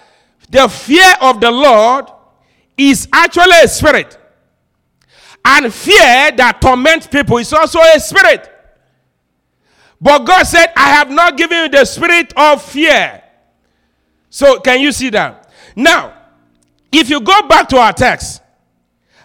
the 0.52 0.70
fear 0.70 1.16
of 1.20 1.42
the 1.42 1.50
Lord 1.50 2.12
is 2.78 3.08
actually 3.12 3.58
a 3.64 3.68
spirit. 3.68 4.20
And 5.44 5.74
fear 5.74 6.32
that 6.38 6.60
torments 6.62 7.08
people 7.08 7.40
is 7.40 7.52
also 7.54 7.80
a 7.80 8.00
spirit. 8.00 8.52
But 10.04 10.26
God 10.26 10.44
said, 10.44 10.68
I 10.76 10.90
have 10.90 11.10
not 11.10 11.38
given 11.38 11.64
you 11.64 11.70
the 11.70 11.86
spirit 11.86 12.34
of 12.36 12.62
fear. 12.62 13.24
So, 14.30 14.60
can 14.60 14.82
you 14.82 14.92
see 14.92 15.10
that? 15.12 15.50
Now, 15.78 16.14
if 16.92 17.10
you 17.10 17.22
go 17.22 17.48
back 17.48 17.70
to 17.70 17.78
our 17.78 17.94
text 17.94 18.42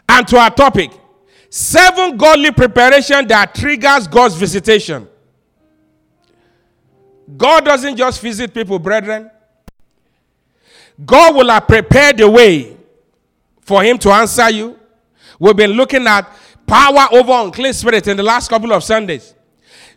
and 0.08 0.26
to 0.28 0.38
our 0.38 0.50
topic, 0.50 0.92
seven 1.50 2.16
godly 2.16 2.52
preparation 2.52 3.26
that 3.26 3.56
triggers 3.56 4.06
God's 4.06 4.36
visitation. 4.36 5.08
God 7.36 7.64
doesn't 7.64 7.96
just 7.96 8.20
visit 8.20 8.54
people, 8.54 8.78
brethren. 8.78 9.32
God 11.04 11.34
will 11.34 11.48
have 11.48 11.66
prepared 11.66 12.18
the 12.18 12.30
way 12.30 12.76
for 13.62 13.82
him 13.82 13.98
to 13.98 14.10
answer 14.10 14.48
you. 14.50 14.78
We've 15.40 15.56
been 15.56 15.72
looking 15.72 16.06
at 16.06 16.30
power 16.68 17.08
over 17.10 17.32
unclean 17.32 17.72
spirit 17.72 18.06
in 18.06 18.16
the 18.16 18.22
last 18.22 18.48
couple 18.48 18.72
of 18.72 18.84
Sundays. 18.84 19.34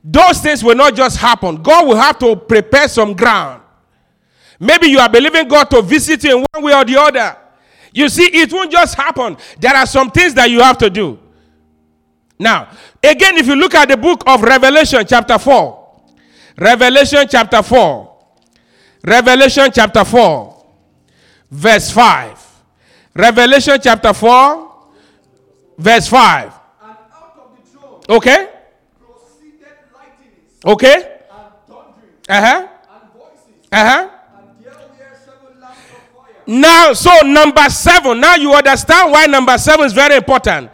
Those 0.03 0.39
things 0.39 0.63
will 0.63 0.75
not 0.75 0.95
just 0.95 1.17
happen. 1.17 1.61
God 1.61 1.87
will 1.87 1.95
have 1.95 2.17
to 2.19 2.35
prepare 2.35 2.87
some 2.87 3.13
ground 3.13 3.61
Maybe 4.61 4.89
you 4.89 4.99
are 4.99 5.09
believing 5.09 5.47
God 5.47 5.71
to 5.71 5.81
visit 5.81 6.23
you 6.23 6.37
in 6.37 6.45
one 6.51 6.63
way 6.63 6.71
or 6.71 6.85
the 6.85 6.95
other. 6.95 7.35
You 7.91 8.07
see, 8.07 8.25
it 8.25 8.53
won't 8.53 8.71
just 8.71 8.93
happen. 8.93 9.35
There 9.59 9.75
are 9.75 9.87
some 9.87 10.11
things 10.11 10.35
that 10.35 10.51
you 10.51 10.61
have 10.61 10.77
to 10.77 10.89
do. 10.89 11.17
Now, 12.37 12.69
again, 13.03 13.37
if 13.37 13.47
you 13.47 13.55
look 13.55 13.73
at 13.73 13.89
the 13.89 13.97
book 13.97 14.21
of 14.27 14.43
Revelation, 14.43 15.03
chapter 15.07 15.39
4, 15.39 16.01
Revelation, 16.57 17.25
chapter 17.27 17.63
4, 17.63 18.17
Revelation, 19.03 19.71
chapter 19.73 20.05
4, 20.05 20.65
verse 21.49 21.89
5. 21.89 22.61
Revelation, 23.15 23.79
chapter 23.81 24.13
4, 24.13 24.73
verse 25.79 26.07
5. 26.07 26.53
Okay? 28.07 28.50
Okay? 30.65 31.19
Uh 32.29 32.41
huh. 32.41 32.67
Uh 33.71 33.89
huh. 33.89 34.09
Now, 36.47 36.93
so 36.93 37.11
number 37.23 37.69
seven. 37.69 38.19
Now 38.19 38.35
you 38.35 38.53
understand 38.53 39.11
why 39.11 39.25
number 39.25 39.57
seven 39.57 39.85
is 39.85 39.93
very 39.93 40.15
important. 40.15 40.69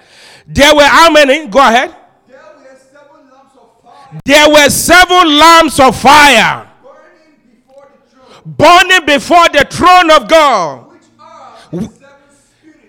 There 0.48 0.74
were 0.76 0.84
how 0.84 1.10
many? 1.12 1.48
Go 1.48 1.60
ahead. 1.60 1.96
There 2.28 2.40
were 2.40 2.70
seven 2.70 3.30
lamps 3.30 3.56
of 3.60 3.82
fire. 3.84 4.22
There 4.26 4.50
were 4.50 4.70
seven 4.70 5.38
lamps 5.38 5.80
of 5.80 5.96
fire 6.00 6.68
burning 6.82 7.46
before 7.46 7.90
the 7.92 8.10
throne, 8.10 8.56
burning 8.58 9.06
before 9.06 9.50
the 9.50 9.68
throne 9.70 10.12
of 10.12 10.28
God. 10.30 10.84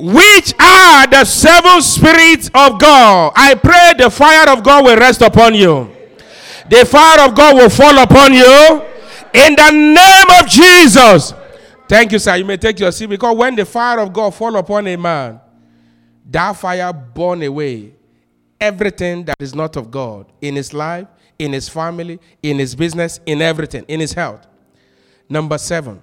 Which 0.01 0.55
are 0.61 1.09
the 1.09 1.25
seven 1.25 1.83
spirits 1.83 2.49
of 2.55 2.79
God? 2.81 3.33
I 3.35 3.55
pray 3.57 3.95
the 3.99 4.09
fire 4.11 4.49
of 4.49 4.63
God 4.63 4.85
will 4.85 4.97
rest 4.97 5.23
upon 5.23 5.55
you. 5.57 5.91
The 6.71 6.85
fire 6.85 7.27
of 7.27 7.35
God 7.35 7.57
will 7.57 7.71
fall 7.71 7.99
upon 7.99 8.33
you 8.33 8.83
in 9.33 9.55
the 9.57 9.71
name 9.71 10.41
of 10.43 10.49
Jesus. 10.49 11.33
Thank 11.89 12.13
you, 12.13 12.19
sir. 12.19 12.37
You 12.37 12.45
may 12.45 12.57
take 12.59 12.79
your 12.79 12.93
seat 12.93 13.07
because 13.07 13.37
when 13.37 13.55
the 13.57 13.65
fire 13.65 14.01
of 14.01 14.13
God 14.13 14.35
fall 14.35 14.55
upon 14.57 14.87
a 14.87 14.97
man, 14.97 15.41
that 16.31 16.53
fire 16.53 16.93
burn 16.93 17.43
away 17.43 17.95
everything 18.61 19.25
that 19.25 19.37
is 19.41 19.55
not 19.55 19.77
of 19.77 19.91
God 19.91 20.27
in 20.43 20.57
his 20.57 20.75
life, 20.75 21.07
in 21.39 21.53
his 21.53 21.69
family, 21.69 22.21
in 22.43 22.59
his 22.59 22.75
business, 22.75 23.21
in 23.25 23.41
everything, 23.41 23.85
in 23.89 24.01
his 24.01 24.13
health. 24.13 24.47
Number 25.29 25.57
seven. 25.59 26.03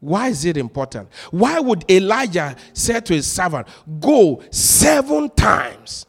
Why 0.00 0.28
is 0.28 0.44
it 0.44 0.58
important? 0.58 1.08
Why 1.30 1.58
would 1.60 1.90
Elijah 1.90 2.56
say 2.74 3.00
to 3.00 3.14
his 3.14 3.26
servant, 3.26 3.66
Go 4.00 4.42
seven 4.50 5.30
times? 5.30 6.04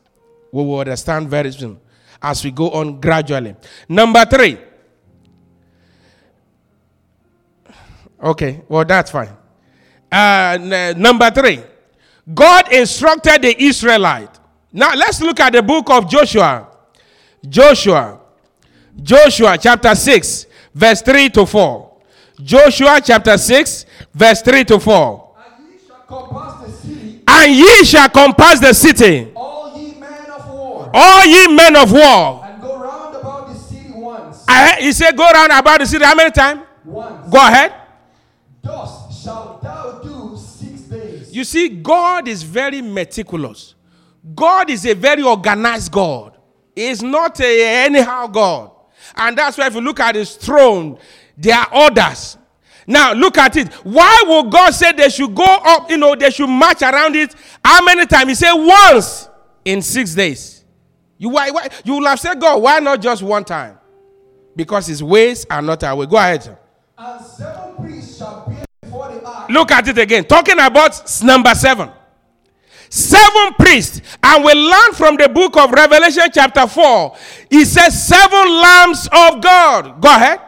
We 0.51 0.63
will 0.63 0.79
understand 0.79 1.29
very 1.29 1.51
soon 1.53 1.79
as 2.21 2.43
we 2.43 2.51
go 2.51 2.69
on 2.71 2.99
gradually. 2.99 3.55
Number 3.89 4.25
three, 4.25 4.57
Okay, 8.23 8.61
well, 8.67 8.85
that's 8.85 9.11
fine. 9.11 9.29
Uh, 10.11 10.57
n- 10.59 10.99
number 10.99 11.29
three, 11.29 11.61
God 12.33 12.71
instructed 12.73 13.41
the 13.41 13.63
Israelite. 13.63 14.39
Now, 14.71 14.93
let's 14.95 15.21
look 15.21 15.39
at 15.39 15.53
the 15.53 15.61
book 15.61 15.89
of 15.91 16.09
Joshua. 16.09 16.67
Joshua. 17.47 18.19
Joshua 19.01 19.57
chapter 19.61 19.93
6, 19.93 20.47
verse 20.73 21.01
3 21.01 21.29
to 21.29 21.45
4. 21.45 21.91
Joshua 22.41 22.99
chapter 23.03 23.37
6, 23.37 23.85
verse 24.13 24.41
3 24.41 24.63
to 24.65 24.79
4. 24.79 25.35
And 25.37 25.69
ye 25.69 25.77
shall 25.85 25.99
compass 26.07 26.61
the 26.65 26.71
city, 26.71 27.21
And 27.27 27.51
ye 27.55 27.83
shall 27.83 28.09
compass 28.09 28.59
the 28.59 28.73
city, 28.73 29.31
all 29.35 29.77
ye 29.77 29.93
men 29.99 30.31
of 30.31 30.49
war, 30.49 30.74
all 30.93 31.25
ye 31.25 31.47
men 31.47 31.75
of 31.75 31.91
war. 31.91 32.43
and 32.45 32.61
go 32.61 32.77
round 32.79 33.15
about 33.15 33.47
the 33.47 33.55
city 33.55 33.91
once. 33.93 34.45
I, 34.47 34.77
he 34.79 34.91
said, 34.93 35.15
Go 35.17 35.29
round 35.29 35.51
about 35.51 35.79
the 35.79 35.85
city. 35.85 36.03
How 36.05 36.15
many 36.15 36.31
times? 36.31 36.61
Once. 36.83 37.29
Go 37.29 37.37
ahead. 37.37 37.73
Thus 38.61 39.23
shalt 39.23 39.61
thou 39.61 39.99
do 40.03 40.37
six 40.37 40.81
days. 40.81 41.35
You 41.35 41.43
see, 41.43 41.69
God 41.69 42.27
is 42.27 42.43
very 42.43 42.81
meticulous. 42.81 43.75
God 44.33 44.69
is 44.69 44.85
a 44.85 44.93
very 44.95 45.21
organized 45.23 45.91
God. 45.91 46.37
He's 46.75 47.01
not 47.03 47.39
a 47.39 47.85
anyhow 47.85 48.27
God. 48.27 48.71
And 49.15 49.37
that's 49.37 49.57
why 49.57 49.67
if 49.67 49.75
you 49.75 49.81
look 49.81 49.99
at 49.99 50.15
his 50.15 50.35
throne, 50.35 50.97
there 51.37 51.55
are 51.55 51.67
orders. 51.89 52.37
Now 52.87 53.13
look 53.13 53.37
at 53.37 53.55
it. 53.55 53.73
Why 53.83 54.23
would 54.27 54.51
God 54.51 54.71
say 54.73 54.91
they 54.91 55.09
should 55.09 55.33
go 55.33 55.43
up, 55.45 55.89
you 55.89 55.97
know, 55.97 56.15
they 56.15 56.29
should 56.29 56.47
march 56.47 56.81
around 56.81 57.15
it? 57.15 57.33
How 57.63 57.83
many 57.83 58.05
times? 58.05 58.29
He 58.29 58.35
said 58.35 58.53
once 58.53 59.27
in 59.63 59.81
six 59.81 60.13
days. 60.13 60.54
You 61.17 61.29
why, 61.29 61.49
why 61.51 61.67
you 61.83 61.93
will 61.93 62.05
have 62.05 62.19
said, 62.19 62.39
God, 62.39 62.61
why 62.61 62.79
not 62.79 63.01
just 63.01 63.23
one 63.23 63.43
time? 63.43 63.77
Because 64.55 64.87
his 64.87 65.01
ways 65.03 65.45
are 65.49 65.61
not 65.61 65.83
our 65.83 65.95
way. 65.95 66.05
Go 66.05 66.17
ahead. 66.17 66.57
And 66.97 67.25
seven 67.25 67.75
priests 67.77 68.17
shall 68.17 68.45
bear 68.47 68.65
before 68.81 69.09
the 69.11 69.25
ark. 69.25 69.49
Look 69.49 69.71
at 69.71 69.87
it 69.87 69.97
again. 69.97 70.25
Talking 70.25 70.59
about 70.59 71.21
number 71.23 71.53
seven. 71.55 71.89
Seven 72.89 73.53
priests. 73.59 74.01
And 74.23 74.43
we 74.43 74.53
learn 74.53 74.93
from 74.93 75.17
the 75.17 75.27
book 75.27 75.57
of 75.57 75.71
Revelation, 75.71 76.23
chapter 76.33 76.67
4. 76.67 77.15
It 77.49 77.65
says, 77.65 78.07
Seven 78.07 78.61
lambs 78.61 79.07
of 79.11 79.41
God. 79.41 80.01
Go 80.01 80.09
ahead. 80.15 80.39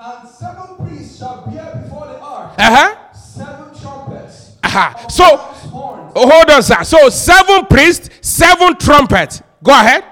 And 0.00 0.28
seven 0.28 0.86
priests 0.86 1.18
shall 1.18 1.46
bear 1.50 1.82
before 1.82 2.06
the 2.06 2.20
ark. 2.20 2.54
Uh 2.58 2.76
huh. 2.76 3.12
Seven 3.12 3.80
trumpets. 3.80 4.56
Uh-huh. 4.62 5.08
So, 5.08 5.36
horns. 5.36 6.12
oh, 6.14 6.30
hold 6.30 6.50
on, 6.50 6.62
sir. 6.62 6.82
So, 6.84 7.08
seven 7.08 7.66
priests, 7.66 8.08
seven 8.26 8.76
trumpets. 8.76 9.42
Go 9.62 9.72
ahead. 9.72 10.04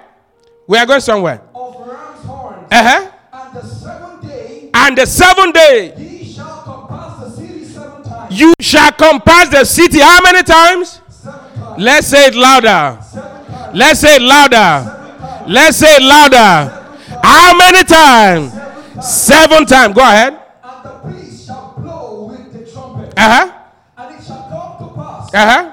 We 0.67 0.79
are 0.79 0.87
going 0.87 1.01
somewhere. 1.01 1.41
Of 1.55 1.87
ram's 1.87 2.25
horns. 2.25 2.69
Uh 2.73 2.83
huh. 2.83 3.11
And 3.33 3.55
the 3.57 3.63
seventh 3.67 4.23
day 4.29 4.71
And 4.75 4.99
the 4.99 5.07
seventh 5.07 5.55
day, 5.55 5.95
ye 5.97 6.33
shall 6.33 6.63
compass 6.63 7.21
the 7.21 7.31
city 7.43 7.65
seven 7.65 8.03
times. 8.03 8.39
you 8.41 8.53
shall 8.61 8.93
compass 8.93 9.49
the 9.51 9.65
city. 9.65 10.01
How 10.01 10.21
many 10.23 10.43
times? 10.43 11.01
Seven 11.09 11.39
times. 11.61 11.83
Let's 11.83 12.07
say 12.09 12.27
it 12.27 12.35
louder. 12.35 12.99
Seven 13.03 13.47
times. 13.47 13.75
Let's 13.77 14.01
say 14.01 14.17
it 14.17 14.23
louder. 14.23 14.91
Seven 14.91 15.19
times. 15.21 15.51
Let's 15.53 15.77
say 15.77 15.95
it 15.97 16.03
louder. 16.03 16.83
How 17.23 17.57
many 17.57 17.85
times? 17.85 18.53
Seven 18.53 18.65
times. 18.95 19.07
Seven 19.07 19.67
times. 19.67 19.95
Go 19.95 20.01
ahead. 20.03 20.33
And 20.65 20.85
the 20.85 20.91
priest 21.05 21.47
shall 21.47 21.75
blow 21.79 22.25
with 22.31 22.53
the 22.53 22.71
trumpet. 22.73 23.15
Uh 23.17 23.31
huh. 23.31 23.53
And 23.99 24.19
it 24.19 24.25
shall 24.25 24.49
come 24.51 24.89
to 24.89 24.95
pass 24.95 25.35
Uh 25.35 25.47
huh. 25.51 25.73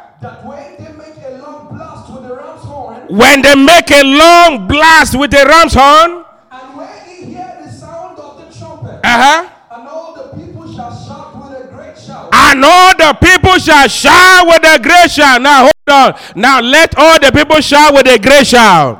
When 3.20 3.42
they 3.44 3.54
make 3.56 3.92
a 3.92 4.04
long 4.04 4.68
blast 4.68 5.14
with 5.20 5.30
the 5.32 5.46
ram's 5.46 5.76
horn. 5.76 6.26
and 6.52 6.78
when 6.78 6.90
ye 7.06 7.36
hear 7.36 7.52
the 7.64 7.70
sound 7.72 8.18
of 8.18 8.32
the 8.42 8.48
trumpet, 8.58 9.00
Uh 9.04 9.18
huh. 9.24 9.50
and 9.76 9.88
all 9.88 10.14
the 10.18 10.26
people 10.36 10.66
shall 10.74 10.90
shout 11.06 11.30
with 11.38 11.54
a 11.62 11.68
great 11.74 11.98
shout, 12.00 12.30
And 12.34 12.66
all 12.66 12.92
the 12.98 13.14
people 13.22 13.56
shall 13.60 13.88
shout 13.88 14.48
with 14.48 14.64
a 14.66 14.80
great 14.82 15.12
shout. 15.12 15.42
Now 15.44 15.70
hold 15.70 15.90
on. 15.90 16.10
Now 16.36 16.60
let 16.62 16.98
all 16.98 17.20
the 17.20 17.32
people 17.32 17.62
shout 17.62 17.94
with 17.94 18.08
a 18.08 18.18
great 18.18 18.48
shout. 18.48 18.98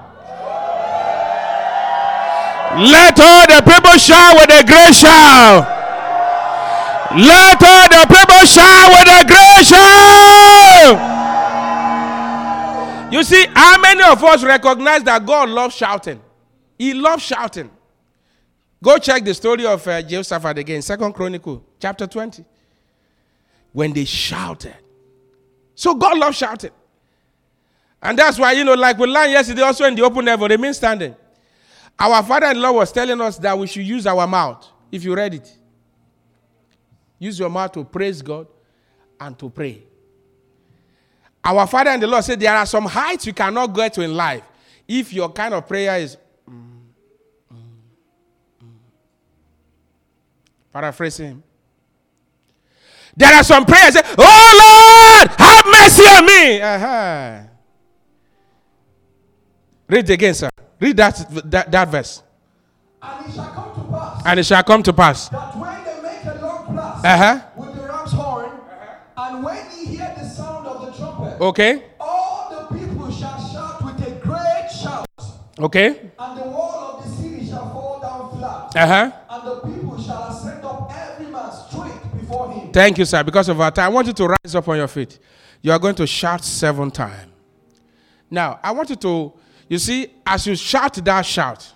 Let 2.78 3.20
all 3.20 3.46
the 3.48 3.62
people 3.66 3.98
shout 3.98 4.34
with 4.38 4.50
a 4.50 4.64
great 4.66 4.94
shout. 4.94 5.66
Let 7.18 7.62
all 7.62 7.86
the 7.90 8.04
people 8.14 8.44
shout 8.46 8.88
with 8.94 9.10
a 9.10 9.22
great 9.26 9.64
shout. 9.66 10.98
You 13.14 13.24
see, 13.24 13.46
how 13.54 13.80
many 13.80 14.04
of 14.04 14.24
us 14.24 14.44
recognize 14.44 15.04
that 15.04 15.24
God 15.24 15.48
loves 15.48 15.76
shouting? 15.76 16.20
He 16.80 16.96
loves 16.96 17.22
shouting. 17.22 17.70
Go 18.82 18.98
check 18.98 19.24
the 19.24 19.36
story 19.36 19.68
of 19.68 19.88
uh, 19.88 20.02
Jehoshaphat 20.02 20.58
again, 20.58 20.82
Second 20.82 21.14
Chronicle, 21.14 21.64
chapter 21.80 22.08
20 22.08 22.44
when 23.72 23.94
they 23.94 24.06
shouted. 24.06 24.76
So 25.76 25.94
God 25.94 26.18
loves 26.18 26.38
shouting. 26.38 26.72
And 28.02 28.18
that's 28.18 28.40
why, 28.40 28.54
you 28.54 28.64
know, 28.64 28.74
like 28.74 28.98
we 28.98 29.08
learned 29.08 29.32
yesterday, 29.32 29.62
also 29.62 29.86
in 29.86 29.94
the 29.94 30.02
open 30.04 30.26
heaven, 30.26 30.50
remain 30.50 30.74
standing. 30.74 31.16
Our 32.00 32.24
father 32.24 32.48
in 32.48 32.60
law 32.60 32.72
was 32.72 32.92
telling 32.92 33.22
us 33.22 33.38
that 33.38 33.58
we 33.58 33.68
should 33.68 33.86
use 33.86 34.08
our 34.08 34.26
mouth, 34.26 34.68
if 34.92 35.04
you 35.04 35.16
read 35.16 35.36
it. 35.36 35.58
Use 37.20 37.38
your 37.38 37.50
mouth 37.50 37.72
to 37.74 37.84
praise 37.84 38.24
God 38.24 38.48
and 39.20 39.38
to 39.38 39.52
pray. 39.52 39.84
Our 41.44 41.68
father 41.68 41.92
in 41.92 42.00
the 42.00 42.08
Lord 42.08 42.24
said 42.24 42.40
there 42.40 42.56
are 42.56 42.66
some 42.66 42.86
heights 42.86 43.26
you 43.28 43.34
cannot 43.34 43.68
get 43.68 43.94
to 43.96 44.02
in 44.02 44.14
life 44.16 44.44
if 44.88 45.12
your 45.14 45.30
kind 45.32 45.54
of 45.54 45.68
prayer 45.68 45.98
is. 46.00 46.18
mm, 46.50 46.54
mm, 47.54 47.58
mm. 48.64 48.68
Paraphrasing 50.72 51.28
him. 51.28 51.44
There 53.16 53.32
are 53.34 53.44
some 53.44 53.66
prayers. 53.66 53.94
Say, 53.94 54.02
oh 54.18 55.20
Lord, 55.20 55.40
have 55.40 55.66
mercy 55.68 56.04
on 56.04 56.26
me. 56.26 56.62
Uh-huh. 56.62 57.40
Read 59.88 60.10
again, 60.10 60.34
sir. 60.34 60.50
Read 60.80 60.98
that, 60.98 61.52
that, 61.52 61.72
that 61.72 61.88
verse. 61.90 62.24
and 63.02 63.30
it 63.30 63.34
shall 63.36 63.52
come 63.54 63.74
to 63.76 63.92
pass 63.92 64.22
And 64.26 64.40
it 64.40 64.46
shall 64.46 64.64
come 64.64 64.84
to 64.84 64.94
pass. 64.94 65.30
that 65.30 65.56
when 65.58 65.84
they 65.84 66.02
make 66.02 66.26
a 66.26 66.42
long 66.42 66.74
blast 66.74 67.06
Uh-huh. 67.06 67.40
Okay. 71.44 71.84
all 72.00 72.70
the 72.70 72.78
people 72.80 73.12
shall 73.12 73.38
shout 73.52 73.84
with 73.84 74.08
a 74.08 74.12
great 74.22 74.70
shout, 74.82 75.06
Okay. 75.60 75.88
and 76.18 76.38
the 76.40 76.44
wall 76.44 76.98
of 77.00 77.04
the 77.04 77.10
city 77.22 77.46
shall 77.50 77.70
fall 77.74 78.00
down 78.00 78.38
flat, 78.40 78.76
Uh-huh. 78.76 79.12
and 79.30 79.48
the 79.48 79.56
people 79.68 80.02
shall 80.02 80.24
ascend 80.30 80.64
up 80.64 80.90
every 80.96 81.26
man 81.28 81.52
straight 81.52 82.18
before 82.22 82.50
him. 82.52 82.72
Thank 82.72 82.98
you, 82.98 83.04
sir. 83.06 83.24
Because 83.24 83.50
of 83.50 83.60
our 83.60 83.72
time, 83.72 83.86
I 83.86 83.90
want 83.90 84.08
you 84.08 84.14
to 84.14 84.28
rise 84.28 84.56
up 84.56 84.68
on 84.70 84.78
your 84.78 84.88
feet. 84.88 85.20
You 85.62 85.74
are 85.74 85.80
going 85.80 85.96
to 85.96 86.08
shout 86.08 86.44
seven 86.46 86.90
times. 86.90 87.32
Now, 88.30 88.58
I 88.64 88.72
want 88.72 88.90
you 88.90 88.96
to, 88.96 89.34
you 89.68 89.78
see, 89.80 90.12
as 90.26 90.48
you 90.48 90.56
shout 90.56 90.94
that 90.94 91.26
shout, 91.26 91.74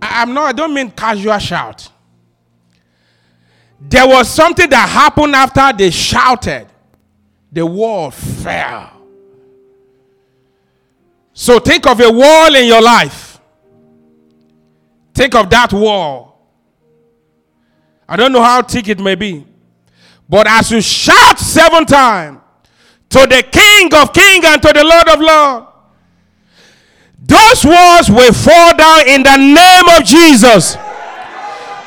I, 0.00 0.22
am 0.22 0.32
not, 0.32 0.44
I 0.46 0.52
don't 0.52 0.72
mean 0.72 0.90
casual 0.90 1.38
shout. 1.38 1.90
There 3.78 4.06
was 4.06 4.28
something 4.30 4.68
that 4.70 4.88
happened 4.88 5.34
after 5.36 5.76
they 5.76 5.90
shouted. 5.90 6.66
The 7.52 7.66
wall 7.66 8.10
fell. 8.10 8.92
So 11.32 11.58
think 11.58 11.86
of 11.86 12.00
a 12.00 12.10
wall 12.10 12.54
in 12.54 12.66
your 12.66 12.82
life. 12.82 13.40
Think 15.14 15.34
of 15.34 15.50
that 15.50 15.72
wall. 15.72 16.38
I 18.08 18.16
don't 18.16 18.32
know 18.32 18.42
how 18.42 18.62
thick 18.62 18.88
it 18.88 18.98
may 18.98 19.14
be. 19.14 19.46
But 20.28 20.46
as 20.46 20.70
you 20.70 20.80
shout 20.80 21.38
seven 21.38 21.86
times 21.86 22.38
to 23.08 23.20
the 23.20 23.44
King 23.50 23.92
of 23.94 24.12
Kings 24.12 24.44
and 24.44 24.62
to 24.62 24.72
the 24.72 24.84
Lord 24.84 25.08
of 25.08 25.20
Lords, 25.20 25.66
those 27.22 27.64
walls 27.64 28.10
will 28.10 28.32
fall 28.32 28.76
down 28.76 29.08
in 29.08 29.22
the 29.22 29.36
name 29.36 29.88
of 29.96 30.04
Jesus. 30.04 30.76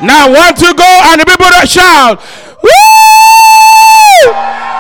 Now, 0.02 0.32
one 0.32 0.54
to 0.56 0.74
go, 0.76 1.00
and 1.06 1.22
the 1.22 1.26
people 1.26 1.48
that 1.48 1.70
shout! 1.70 2.22
Woo! 2.64 4.73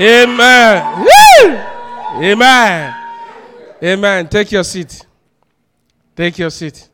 Amen. 0.00 1.00
Woo! 1.00 1.58
Amen. 2.22 2.94
Amen. 3.82 4.28
Take 4.28 4.50
your 4.50 4.64
seat. 4.64 5.04
Take 6.16 6.38
your 6.38 6.48
seat. 6.50 6.88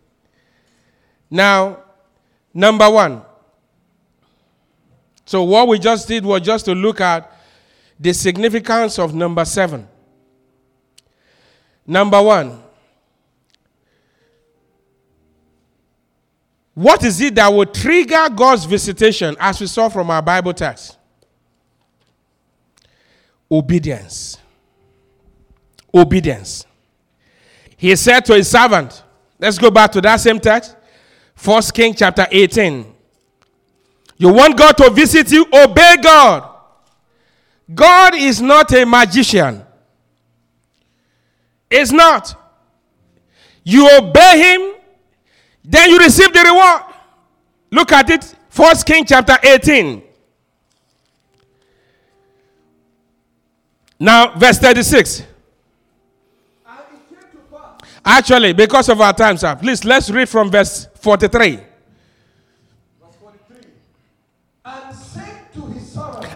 Now, 1.31 1.79
number 2.53 2.91
one. 2.91 3.23
So, 5.25 5.45
what 5.45 5.69
we 5.69 5.79
just 5.79 6.09
did 6.09 6.25
was 6.25 6.41
just 6.41 6.65
to 6.65 6.75
look 6.75 7.01
at 7.01 7.33
the 7.99 8.13
significance 8.13 8.99
of 8.99 9.15
number 9.15 9.45
seven. 9.45 9.87
Number 11.87 12.21
one. 12.21 12.63
What 16.75 17.05
is 17.05 17.21
it 17.21 17.37
that 17.37 17.49
will 17.49 17.67
trigger 17.67 18.29
God's 18.35 18.65
visitation, 18.65 19.37
as 19.41 19.61
we 19.61 19.67
saw 19.67 19.89
from 19.89 20.11
our 20.11 20.21
Bible 20.21 20.53
text? 20.53 20.96
Obedience. 23.51 24.39
Obedience. 25.95 26.67
He 27.77 27.95
said 27.97 28.25
to 28.27 28.35
his 28.35 28.51
servant, 28.51 29.03
let's 29.39 29.59
go 29.59 29.71
back 29.71 29.93
to 29.93 30.01
that 30.01 30.17
same 30.17 30.41
text, 30.41 30.77
First 31.35 31.75
King 31.75 31.95
chapter 31.95 32.27
18. 32.31 32.95
You 34.17 34.33
want 34.33 34.57
God 34.57 34.77
to 34.79 34.91
visit 34.91 35.31
you? 35.31 35.47
Obey 35.53 35.97
God. 36.03 36.51
God 37.75 38.15
is 38.15 38.41
not 38.41 38.73
a 38.73 38.85
magician. 38.85 39.63
It's 41.71 41.93
not. 41.93 42.35
You 43.63 43.89
obey 43.99 44.39
him, 44.39 44.75
then 45.65 45.91
you 45.91 45.99
receive 45.99 46.33
the 46.33 46.41
reward. 46.41 46.83
Look 47.71 47.93
at 47.93 48.09
it. 48.09 48.35
First 48.49 48.87
King 48.87 49.05
chapter 49.05 49.37
18. 49.43 50.06
Now, 53.99 54.37
verse 54.37 54.59
36. 54.59 55.21
And 55.21 56.79
it 56.93 57.09
came 57.09 57.19
to 57.19 57.57
pass 57.57 57.91
Actually, 58.05 58.53
because 58.53 58.89
of 58.89 59.01
our 59.01 59.13
time, 59.13 59.37
sir, 59.37 59.55
please 59.57 59.85
let's 59.85 60.11
read 60.11 60.29
from 60.29 60.51
verse 60.51 60.87
43. 60.97 61.57
Verse 61.57 61.65
43. 63.21 63.57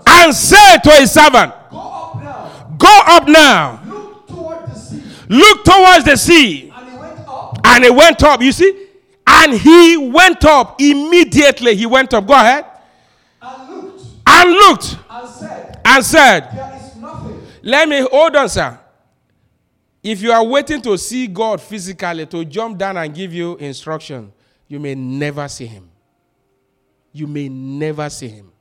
And 0.06 0.34
said 0.34 0.78
to 0.78 0.90
his 0.90 1.12
servant, 1.12 1.52
Go 1.70 1.78
up 1.78 2.22
now, 2.22 2.74
Go 2.78 3.00
up 3.06 3.28
now, 3.28 3.82
look 3.86 4.26
toward 4.28 4.66
the 4.68 4.74
sea. 4.74 5.02
look 5.28 5.64
towards 5.64 6.04
the 6.04 6.16
sea. 6.16 6.72
And 6.74 6.90
he 6.90 6.96
went 6.98 7.18
up 7.28 7.58
And 7.64 7.84
he 7.84 7.90
went 7.90 8.22
up, 8.22 8.40
you 8.42 8.52
see? 8.52 8.86
And 9.26 9.52
he 9.54 9.96
went 9.96 10.44
up 10.44 10.80
immediately. 10.80 11.76
He 11.76 11.86
went 11.86 12.12
up. 12.14 12.26
Go 12.26 12.34
ahead. 12.34 12.64
and 13.42 13.70
looked 13.70 14.02
And 14.26 14.50
looked 14.50 14.96
and 15.10 15.28
said, 15.28 15.80
and 15.84 16.04
said. 16.04 16.79
Let 17.62 17.88
me 17.88 18.00
hold 18.10 18.36
on, 18.36 18.48
sir. 18.48 18.78
If 20.02 20.22
you 20.22 20.32
are 20.32 20.44
waiting 20.44 20.80
to 20.82 20.96
see 20.96 21.26
God 21.26 21.60
physically 21.60 22.26
to 22.26 22.44
jump 22.44 22.78
down 22.78 22.96
and 22.96 23.14
give 23.14 23.34
you 23.34 23.56
instruction, 23.56 24.32
you 24.66 24.80
may 24.80 24.94
never 24.94 25.46
see 25.48 25.66
him. 25.66 25.90
You 27.12 27.26
may 27.26 27.48
never 27.48 28.08
see 28.08 28.28
him. 28.28 28.52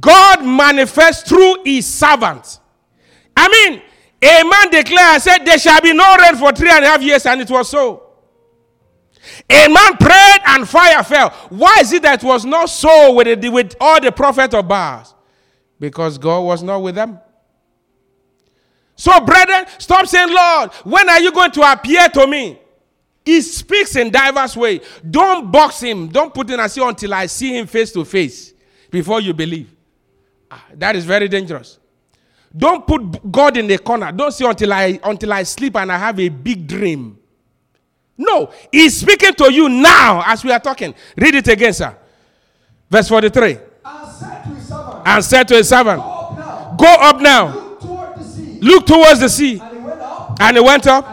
God 0.00 0.44
manifests 0.44 1.28
through 1.28 1.64
his 1.64 1.86
servant. 1.86 2.60
I 3.36 3.48
mean, 3.48 3.82
a 4.22 4.44
man 4.44 4.70
declared, 4.70 5.22
said, 5.22 5.38
There 5.38 5.58
shall 5.58 5.80
be 5.80 5.92
no 5.92 6.16
rain 6.16 6.36
for 6.36 6.52
three 6.52 6.70
and 6.70 6.84
a 6.84 6.88
half 6.88 7.02
years, 7.02 7.24
and 7.26 7.40
it 7.40 7.50
was 7.50 7.68
so. 7.68 8.10
A 9.48 9.68
man 9.68 9.96
prayed 9.96 10.40
and 10.46 10.68
fire 10.68 11.02
fell. 11.02 11.30
Why 11.48 11.78
is 11.80 11.92
it 11.92 12.02
that 12.02 12.22
it 12.22 12.26
was 12.26 12.44
not 12.44 12.66
so 12.68 13.14
with, 13.14 13.40
the, 13.40 13.48
with 13.48 13.74
all 13.80 14.00
the 14.00 14.12
prophets 14.12 14.54
of 14.54 14.68
Baal? 14.68 15.06
Because 15.82 16.16
God 16.16 16.42
was 16.42 16.62
not 16.62 16.80
with 16.80 16.94
them. 16.94 17.18
So, 18.94 19.18
brethren, 19.18 19.64
stop 19.78 20.06
saying, 20.06 20.32
Lord, 20.32 20.70
when 20.84 21.10
are 21.10 21.18
you 21.20 21.32
going 21.32 21.50
to 21.50 21.72
appear 21.72 22.08
to 22.08 22.24
me? 22.24 22.60
He 23.24 23.40
speaks 23.40 23.96
in 23.96 24.12
diverse 24.12 24.56
way. 24.56 24.80
Don't 25.10 25.50
box 25.50 25.80
him. 25.80 26.06
Don't 26.06 26.32
put 26.32 26.48
in 26.50 26.60
a 26.60 26.68
say 26.68 26.86
until 26.86 27.12
I 27.12 27.26
see 27.26 27.58
him 27.58 27.66
face 27.66 27.90
to 27.94 28.04
face 28.04 28.52
before 28.92 29.20
you 29.20 29.34
believe. 29.34 29.74
Ah, 30.48 30.64
That 30.74 30.94
is 30.94 31.04
very 31.04 31.26
dangerous. 31.26 31.80
Don't 32.56 32.86
put 32.86 33.32
God 33.32 33.56
in 33.56 33.66
the 33.66 33.78
corner. 33.78 34.12
Don't 34.12 34.30
say 34.30 34.44
until 34.48 34.72
I 34.72 35.00
until 35.02 35.32
I 35.32 35.42
sleep 35.42 35.74
and 35.74 35.90
I 35.90 35.98
have 35.98 36.20
a 36.20 36.28
big 36.28 36.64
dream. 36.68 37.18
No, 38.16 38.52
he's 38.70 39.00
speaking 39.00 39.34
to 39.34 39.52
you 39.52 39.68
now 39.68 40.22
as 40.26 40.44
we 40.44 40.52
are 40.52 40.60
talking. 40.60 40.94
Read 41.16 41.34
it 41.34 41.48
again, 41.48 41.72
sir. 41.72 41.96
Verse 42.88 43.08
43. 43.08 43.71
And 45.04 45.24
said 45.24 45.48
to 45.48 45.54
his 45.56 45.68
servant, 45.68 46.00
Go 46.00 46.86
up 46.86 47.20
now, 47.20 47.76
look 48.60 48.86
towards 48.86 49.20
the 49.20 49.28
sea. 49.28 49.60
And 49.60 50.56
he 50.56 50.62
went 50.62 50.86
up 50.86 51.06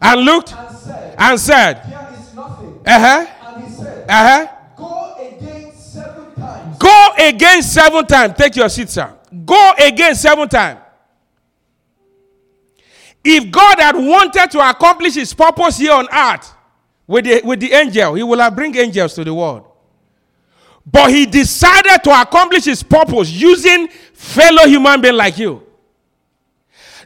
And 0.00 0.20
looked 0.22 0.52
and 0.54 0.76
said, 0.78 1.14
and 1.18 1.40
said, 1.40 1.82
There 1.88 2.14
is 2.18 2.34
nothing. 2.34 2.80
Uh 2.86 3.00
huh, 3.00 3.26
And 3.56 3.64
he 3.64 3.70
said, 3.72 4.06
uh 4.08 4.46
huh. 4.46 4.52
Go 4.76 5.14
again 5.18 5.72
seven 5.74 6.34
times. 6.34 6.78
Go 6.78 7.08
again 7.18 7.62
seven 7.62 8.06
times. 8.06 8.34
Take 8.36 8.56
your 8.56 8.68
seat, 8.68 8.88
sir. 8.90 9.12
Go 9.44 9.72
again 9.78 10.14
seven 10.14 10.48
times. 10.48 10.80
If 13.24 13.50
God 13.50 13.80
had 13.80 13.96
wanted 13.96 14.50
to 14.52 14.70
accomplish 14.70 15.14
his 15.14 15.34
purpose 15.34 15.78
here 15.78 15.92
on 15.92 16.06
earth 16.12 16.54
with 17.08 17.24
the, 17.24 17.42
with 17.44 17.58
the 17.58 17.72
angel, 17.72 18.14
he 18.14 18.22
would 18.22 18.38
have 18.38 18.54
bring 18.54 18.76
angels 18.76 19.14
to 19.14 19.24
the 19.24 19.34
world. 19.34 19.65
But 20.86 21.10
he 21.10 21.26
decided 21.26 22.04
to 22.04 22.20
accomplish 22.20 22.64
his 22.64 22.82
purpose 22.82 23.30
using 23.30 23.88
fellow 23.88 24.66
human 24.66 25.00
being 25.00 25.16
like 25.16 25.36
you. 25.36 25.62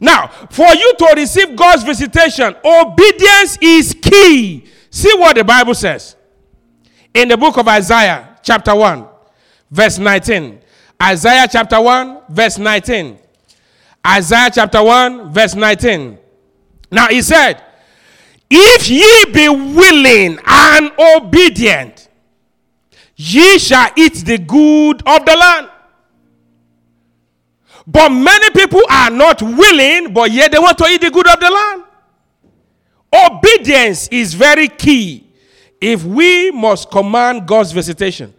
Now, 0.01 0.29
for 0.51 0.67
you 0.67 0.95
to 0.99 1.13
receive 1.17 1.57
God's 1.57 1.83
visitation, 1.83 2.55
obedience 2.65 3.59
is 3.61 3.95
key. 4.01 4.67
See 4.91 5.13
what 5.19 5.37
the 5.37 5.45
Bible 5.45 5.75
says 5.75 6.17
in 7.15 7.29
the 7.29 7.37
book 7.37 7.57
of 7.59 7.69
Isaiah, 7.69 8.39
chapter 8.43 8.75
1, 8.75 9.07
verse 9.71 9.99
19. 9.99 10.61
Isaiah 11.03 11.47
chapter 11.51 11.81
1, 11.81 12.23
verse 12.29 12.59
19. 12.59 13.19
Isaiah 14.07 14.51
chapter 14.53 14.83
1, 14.83 15.33
verse 15.33 15.55
19. 15.55 16.19
Now 16.91 17.09
he 17.09 17.23
said, 17.23 17.63
If 18.51 18.89
ye 18.89 19.33
be 19.33 19.49
willing 19.49 20.39
and 20.47 20.93
obedient, 20.99 22.09
ye 23.21 23.59
shall 23.59 23.91
eat 23.97 24.15
the 24.25 24.39
good 24.39 25.03
of 25.07 25.27
the 25.27 25.37
land. 25.37 25.69
But 27.87 28.09
many 28.09 28.51
people 28.51 28.81
are 28.89 29.11
not 29.11 29.43
willing, 29.43 30.15
but 30.15 30.31
yet 30.31 30.53
they 30.53 30.59
want 30.59 30.79
to 30.79 30.87
eat 30.87 31.03
the 31.03 31.11
good 31.11 31.29
of 31.29 31.39
the 31.39 31.51
land. 31.51 31.85
Obedience 33.13 34.09
is 34.09 34.33
very 34.33 34.69
key 34.69 35.27
if 35.81 36.03
we 36.03 36.51
must 36.51 36.91
command 36.91 37.47
God's 37.47 37.73
visitation. 37.73 38.33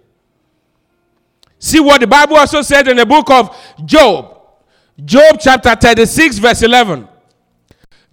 See 1.59 1.79
what 1.79 2.01
the 2.01 2.07
Bible 2.07 2.37
also 2.37 2.63
said 2.63 2.87
in 2.87 2.97
the 2.97 3.05
book 3.05 3.29
of 3.29 3.55
Job. 3.85 4.35
Job 5.05 5.37
chapter 5.39 5.75
36, 5.75 6.39
verse 6.39 6.63
11. 6.63 7.07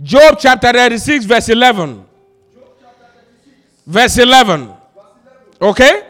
Job 0.03 0.37
chapter 0.39 0.73
36, 0.73 1.25
verse 1.25 1.49
11. 1.49 2.05
Verse 3.87 4.19
11. 4.19 4.75
Okay? 5.63 6.08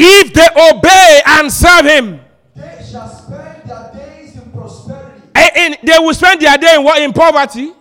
If 0.00 0.32
they 0.32 0.46
obey 0.70 1.20
and 1.26 1.52
serve 1.52 1.84
him, 1.86 2.20
they 2.54 2.86
shall 2.88 3.08
spend 3.08 3.68
their 3.68 3.92
days 3.94 4.36
in 4.36 4.50
prosperity. 4.52 5.22
eh, 5.34 5.66
in- 5.66 5.76
they 5.82 5.98
will 5.98 6.14
spend 6.14 6.40
their 6.40 6.56
day 6.56 6.76
in 6.76 6.84
what? 6.84 7.02
In 7.02 7.12
poverty. 7.12 7.72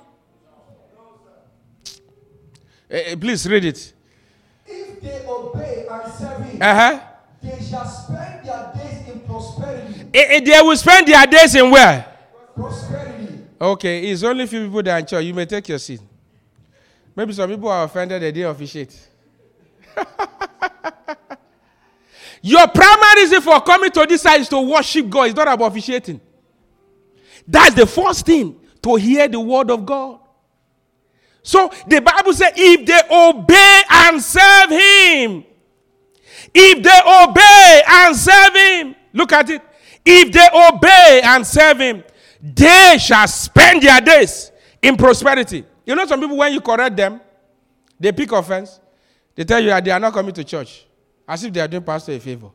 Eh, 2.90 3.04
eh, 3.12 3.16
please 3.16 3.48
read 3.48 3.66
it. 3.66 3.94
If 4.66 5.02
they 5.02 5.26
obey 5.28 5.86
and 5.90 6.14
serve 6.14 6.42
him, 6.44 6.62
Uh 6.62 6.74
huh. 6.74 7.00
they 7.44 7.64
shall 7.64 7.86
spend 7.86 8.46
their 8.46 8.72
days 8.76 9.14
in 9.14 9.20
prosperity. 9.22 10.06
Eh, 10.14 10.40
they 10.40 10.62
will 10.62 10.78
spend 10.78 11.08
their 11.08 11.26
days 11.28 11.54
in 11.56 11.70
where? 11.70 12.06
Prosperity. 12.56 13.40
Okay, 13.60 14.10
it's 14.10 14.24
only 14.24 14.46
few 14.48 14.66
people 14.66 14.82
that 14.84 14.92
are 14.94 15.00
in 15.00 15.06
church. 15.06 15.24
You 15.26 15.34
may 15.34 15.46
take 15.46 15.68
your 15.70 15.80
seat. 15.80 16.02
Maybe 17.16 17.34
some 17.34 17.50
people 17.50 17.70
are 17.70 17.84
offended 17.84 18.22
they 18.22 18.32
didn't 18.32 18.52
officiate. 18.52 18.96
your 22.42 22.68
primary 22.68 23.22
reason 23.22 23.42
for 23.42 23.60
coming 23.62 23.92
to 23.92 24.06
this 24.08 24.22
side 24.22 24.42
is 24.42 24.50
to 24.50 24.60
worship 24.62 25.10
God. 25.10 25.24
It's 25.24 25.36
not 25.36 25.48
about 25.48 25.72
officiating. 25.72 26.22
That's 27.48 27.76
the 27.76 27.86
first 27.86 28.26
thing 28.26 28.60
to 28.82 28.96
hear 28.96 29.28
the 29.28 29.40
word 29.40 29.72
of 29.72 29.86
God. 29.86 30.20
So 31.44 31.72
the 31.88 32.02
Bible 32.02 32.34
says, 32.34 32.52
if 32.56 32.86
they 32.86 33.02
obey 33.10 33.82
and 33.90 34.22
serve 34.22 34.70
Him, 34.70 35.46
if 36.54 36.84
they 36.84 37.00
obey 37.06 37.84
and 37.88 38.16
serve 38.16 38.54
Him, 38.54 38.96
look 39.14 39.32
at 39.32 39.50
it. 39.50 39.62
If 40.06 40.32
they 40.32 40.48
obey 40.54 41.22
and 41.24 41.46
serve 41.46 41.80
Him, 41.80 42.04
they 42.42 42.98
shall 43.00 43.28
spend 43.28 43.84
their 43.84 44.00
days 44.02 44.52
in 44.82 44.96
prosperity. 44.98 45.66
You 45.86 45.96
know, 45.96 46.06
some 46.06 46.20
people, 46.20 46.38
when 46.38 46.54
you 46.54 46.62
correct 46.62 46.96
them, 46.96 47.22
they 48.00 48.12
pick 48.12 48.32
offense. 48.32 48.80
They 49.36 49.44
tell 49.44 49.60
you 49.60 49.70
that 49.70 49.84
they 49.86 49.92
are 49.92 50.00
not 50.00 50.14
coming 50.14 50.34
to 50.34 50.44
church, 50.44 50.87
as 51.28 51.44
if 51.44 51.54
they 51.54 51.60
are 51.60 51.68
doing 51.68 51.84
pastor 51.84 52.14
a 52.14 52.20
favor. 52.20 52.50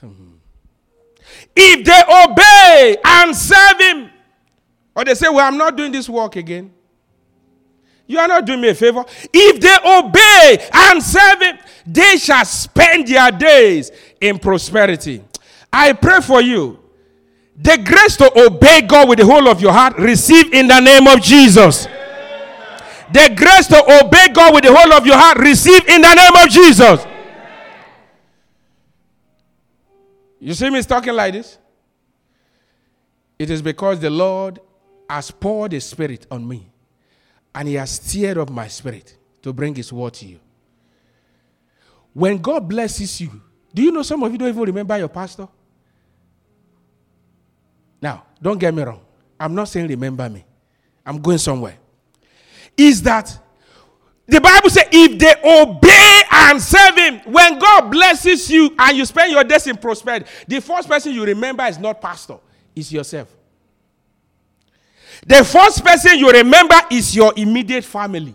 Hmm. 0.00 0.32
if 1.54 1.84
they 1.84 2.02
obey 2.24 2.96
and 3.04 3.36
serve 3.36 3.78
Him, 3.78 4.10
or 4.96 5.04
they 5.04 5.14
say, 5.14 5.28
Well, 5.28 5.46
I'm 5.46 5.58
not 5.58 5.76
doing 5.76 5.92
this 5.92 6.08
work 6.08 6.36
again. 6.36 6.72
You 8.06 8.18
are 8.18 8.26
not 8.26 8.44
doing 8.44 8.60
me 8.60 8.68
a 8.70 8.74
favor. 8.74 9.04
If 9.32 9.60
they 9.60 9.76
obey 9.88 10.68
and 10.72 11.00
serve 11.02 11.40
Him, 11.42 11.58
they 11.86 12.16
shall 12.16 12.44
spend 12.44 13.06
their 13.06 13.30
days 13.30 13.92
in 14.20 14.38
prosperity. 14.38 15.22
I 15.72 15.92
pray 15.92 16.20
for 16.20 16.40
you. 16.40 16.80
The 17.56 17.76
grace 17.84 18.16
to 18.16 18.46
obey 18.46 18.80
God 18.82 19.08
with 19.08 19.18
the 19.18 19.26
whole 19.26 19.46
of 19.48 19.60
your 19.60 19.72
heart, 19.72 19.96
receive 19.98 20.52
in 20.52 20.66
the 20.66 20.80
name 20.80 21.06
of 21.06 21.20
Jesus. 21.20 21.84
The 23.12 23.34
grace 23.36 23.66
to 23.68 24.04
obey 24.04 24.28
God 24.32 24.54
with 24.54 24.64
the 24.64 24.74
whole 24.74 24.92
of 24.92 25.06
your 25.06 25.16
heart, 25.16 25.38
receive 25.38 25.86
in 25.88 26.00
the 26.00 26.14
name 26.14 26.34
of 26.42 26.48
Jesus. 26.48 27.04
You 30.40 30.54
see 30.54 30.70
me 30.70 30.82
talking 30.82 31.12
like 31.12 31.34
this? 31.34 31.58
It 33.38 33.50
is 33.50 33.60
because 33.62 34.00
the 34.00 34.10
Lord 34.10 34.58
has 35.08 35.30
poured 35.30 35.72
His 35.72 35.84
Spirit 35.84 36.26
on 36.30 36.46
me. 36.46 36.66
and 37.54 37.68
He 37.68 37.74
has 37.74 37.90
stirred 37.92 38.38
up 38.38 38.50
my 38.50 38.68
spirit 38.68 39.16
to 39.42 39.52
bring 39.52 39.74
His 39.74 39.92
word 39.92 40.14
to 40.14 40.26
you. 40.26 40.40
When 42.12 42.38
God 42.38 42.68
blesses 42.68 43.20
you, 43.20 43.30
do 43.72 43.82
you 43.82 43.92
know 43.92 44.02
some 44.02 44.22
of 44.22 44.32
you 44.32 44.38
don't 44.38 44.48
even 44.48 44.62
remember 44.62 44.98
your 44.98 45.08
pastor? 45.08 45.46
Now, 48.02 48.24
don't 48.40 48.58
get 48.58 48.74
me 48.74 48.82
wrong. 48.82 49.00
I'm 49.38 49.54
not 49.54 49.68
saying 49.68 49.88
remember 49.88 50.28
me. 50.28 50.44
I'm 51.04 51.20
going 51.20 51.38
somewhere. 51.38 51.78
Is 52.76 53.02
that 53.02 53.38
the 54.26 54.40
Bible 54.40 54.70
says 54.70 54.86
if 54.90 55.18
they 55.18 55.34
obey 55.44 56.09
and 56.30 56.62
serve 56.62 56.96
him, 56.96 57.20
when 57.26 57.58
God 57.58 57.90
blesses 57.90 58.50
you 58.50 58.74
and 58.78 58.96
you 58.96 59.04
spend 59.04 59.32
your 59.32 59.42
days 59.44 59.66
in 59.66 59.76
prosperity, 59.76 60.26
the 60.46 60.60
first 60.60 60.88
person 60.88 61.12
you 61.12 61.24
remember 61.24 61.64
is 61.64 61.78
not 61.78 62.00
pastor, 62.00 62.38
it's 62.74 62.92
yourself. 62.92 63.36
The 65.26 65.44
first 65.44 65.84
person 65.84 66.18
you 66.18 66.30
remember 66.30 66.76
is 66.90 67.14
your 67.14 67.32
immediate 67.36 67.84
family. 67.84 68.34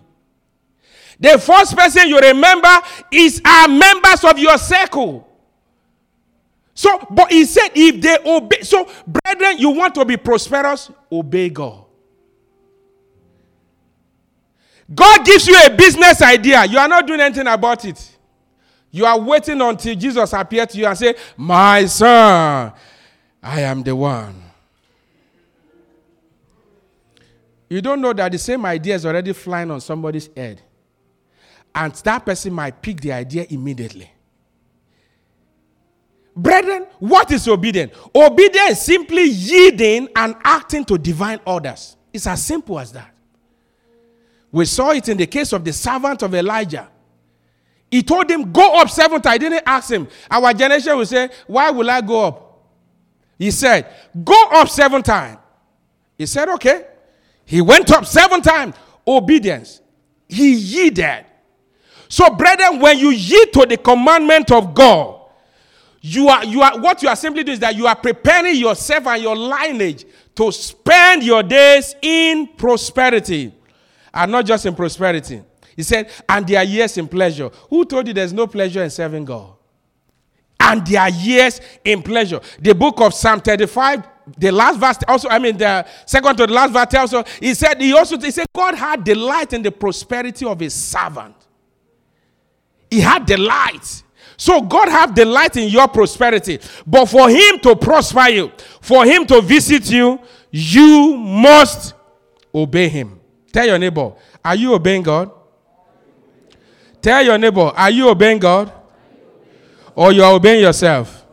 The 1.19 1.39
first 1.39 1.75
person 1.75 2.09
you 2.09 2.19
remember 2.19 2.69
is 3.11 3.41
our 3.43 3.67
members 3.69 4.23
of 4.23 4.37
your 4.37 4.57
circle. 4.57 5.27
So, 6.73 7.07
but 7.09 7.31
he 7.31 7.45
said, 7.45 7.69
if 7.73 8.01
they 8.01 8.17
obey, 8.25 8.61
so 8.61 8.91
brethren, 9.07 9.57
you 9.57 9.69
want 9.69 9.95
to 9.95 10.03
be 10.03 10.17
prosperous, 10.17 10.91
obey 11.09 11.49
God. 11.49 11.84
God 14.93 15.25
gives 15.25 15.47
you 15.47 15.57
a 15.65 15.69
business 15.69 16.21
idea. 16.21 16.65
You 16.65 16.77
are 16.77 16.87
not 16.87 17.07
doing 17.07 17.19
anything 17.19 17.47
about 17.47 17.85
it. 17.85 18.17
You 18.91 19.05
are 19.05 19.19
waiting 19.19 19.59
until 19.59 19.95
Jesus 19.95 20.31
appears 20.33 20.67
to 20.67 20.77
you 20.77 20.85
and 20.85 20.97
say, 20.97 21.15
My 21.35 21.85
son, 21.85 22.71
I 23.41 23.61
am 23.61 23.83
the 23.83 23.95
one. 23.95 24.43
You 27.69 27.81
don't 27.81 27.99
know 27.99 28.13
that 28.13 28.31
the 28.31 28.37
same 28.37 28.65
idea 28.65 28.95
is 28.95 29.05
already 29.05 29.33
flying 29.33 29.71
on 29.71 29.81
somebody's 29.81 30.29
head. 30.35 30.61
And 31.73 31.93
that 31.93 32.25
person 32.25 32.53
might 32.53 32.81
pick 32.81 33.01
the 33.01 33.11
idea 33.11 33.45
immediately. 33.49 34.09
Brethren, 36.35 36.85
what 36.99 37.31
is 37.31 37.47
obedience? 37.47 37.93
Obedience 38.13 38.71
is 38.71 38.81
simply 38.81 39.23
yielding 39.23 40.09
and 40.15 40.35
acting 40.43 40.85
to 40.85 40.97
divine 40.97 41.39
orders. 41.45 41.97
It's 42.13 42.27
as 42.27 42.43
simple 42.43 42.79
as 42.79 42.91
that. 42.91 43.14
We 44.55 44.63
saw 44.63 44.91
it 44.91 45.09
in 45.09 45.17
the 45.17 45.27
case 45.27 45.51
of 45.51 45.65
the 45.65 45.73
servant 45.73 46.21
of 46.21 46.33
Elijah. 46.33 46.87
He 47.91 48.01
told 48.01 48.31
him, 48.31 48.53
Go 48.53 48.79
up 48.79 48.89
seven 48.89 49.21
times. 49.21 49.35
I 49.35 49.37
didn't 49.37 49.63
ask 49.65 49.91
him. 49.91 50.07
Our 50.31 50.53
generation 50.53 50.95
will 50.95 51.05
say, 51.05 51.29
Why 51.45 51.71
will 51.71 51.89
I 51.89 51.99
go 51.99 52.23
up? 52.23 52.63
He 53.37 53.51
said, 53.51 53.85
Go 54.23 54.47
up 54.51 54.69
seven 54.69 55.03
times. 55.03 55.39
He 56.17 56.25
said, 56.25 56.47
Okay. 56.47 56.85
He 57.43 57.59
went 57.59 57.91
up 57.91 58.05
seven 58.05 58.41
times. 58.41 58.75
Obedience. 59.05 59.81
He 60.29 60.53
yielded. 60.53 61.25
So, 62.07 62.29
brethren, 62.29 62.79
when 62.79 62.97
you 62.97 63.09
yield 63.09 63.51
to 63.51 63.65
the 63.65 63.75
commandment 63.75 64.53
of 64.53 64.73
God, 64.73 65.19
you 65.99 66.29
are, 66.29 66.45
you 66.45 66.61
are 66.61 66.79
what 66.79 67.03
you 67.03 67.09
are 67.09 67.15
simply 67.17 67.43
doing 67.43 67.55
is 67.55 67.59
that 67.59 67.75
you 67.75 67.87
are 67.87 67.95
preparing 67.97 68.55
yourself 68.55 69.05
and 69.07 69.21
your 69.21 69.35
lineage 69.35 70.05
to 70.35 70.49
spend 70.53 71.23
your 71.23 71.43
days 71.43 71.93
in 72.01 72.47
prosperity 72.55 73.51
and 74.15 74.31
not 74.31 74.45
just 74.45 74.65
in 74.65 74.73
prosperity. 74.73 75.43
He 75.75 75.83
said, 75.83 76.09
and 76.27 76.47
their 76.47 76.63
years 76.63 76.97
in 76.97 77.07
pleasure. 77.07 77.49
Who 77.69 77.83
told 77.83 78.07
you 78.07 78.13
there's 78.13 78.31
no 78.31 78.47
pleasure 78.47 78.81
in 78.81 78.89
serving 78.89 79.25
God? 79.25 79.51
And 80.57 80.87
their 80.87 81.09
years 81.09 81.59
in 81.83 82.01
pleasure. 82.01 82.39
The 82.59 82.73
book 82.73 83.01
of 83.01 83.13
Psalm 83.13 83.41
35, 83.41 84.07
the 84.37 84.51
last 84.51 84.79
verse 84.79 84.97
also, 85.07 85.27
I 85.29 85.37
mean, 85.37 85.57
the 85.57 85.85
second 86.05 86.37
to 86.37 86.47
the 86.47 86.53
last 86.53 86.71
verse 86.71 86.93
also, 86.93 87.23
he 87.39 87.53
said, 87.53 87.79
he 87.81 87.93
also, 87.93 88.17
he 88.17 88.31
said, 88.31 88.47
God 88.55 88.73
had 88.73 89.03
delight 89.03 89.51
in 89.51 89.61
the 89.61 89.71
prosperity 89.71 90.45
of 90.45 90.59
his 90.61 90.73
servant. 90.73 91.35
He 92.89 93.01
had 93.01 93.25
delight. 93.25 94.03
So 94.37 94.61
God 94.61 94.87
have 94.87 95.13
delight 95.13 95.57
in 95.57 95.69
your 95.69 95.87
prosperity. 95.89 96.59
But 96.87 97.07
for 97.07 97.29
him 97.29 97.59
to 97.59 97.75
prosper 97.75 98.29
you, 98.29 98.51
for 98.79 99.05
him 99.05 99.25
to 99.27 99.41
visit 99.41 99.89
you, 99.91 100.19
you 100.51 101.17
must 101.17 101.93
obey 102.53 102.87
him. 102.87 103.14
Tell 103.55 103.65
your 103.65 103.79
neighbor, 103.79 104.11
are 104.43 104.55
you 104.55 104.73
obeying 104.73 105.01
God? 105.01 105.31
Tell 107.01 107.23
your 107.23 107.37
neighbor, 107.37 107.71
are 107.73 107.89
you 107.89 108.09
obeying 108.09 108.37
God? 108.37 108.69
Or 109.95 110.11
you 110.11 110.25
are 110.25 110.33
obeying 110.33 110.61
yourself? 110.61 111.25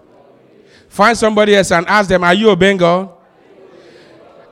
Find 0.89 1.19
somebody 1.19 1.57
else 1.57 1.73
and 1.73 1.85
ask 1.89 2.09
them, 2.09 2.23
are 2.23 2.33
you 2.33 2.49
obeying 2.49 2.77
God? 2.77 3.11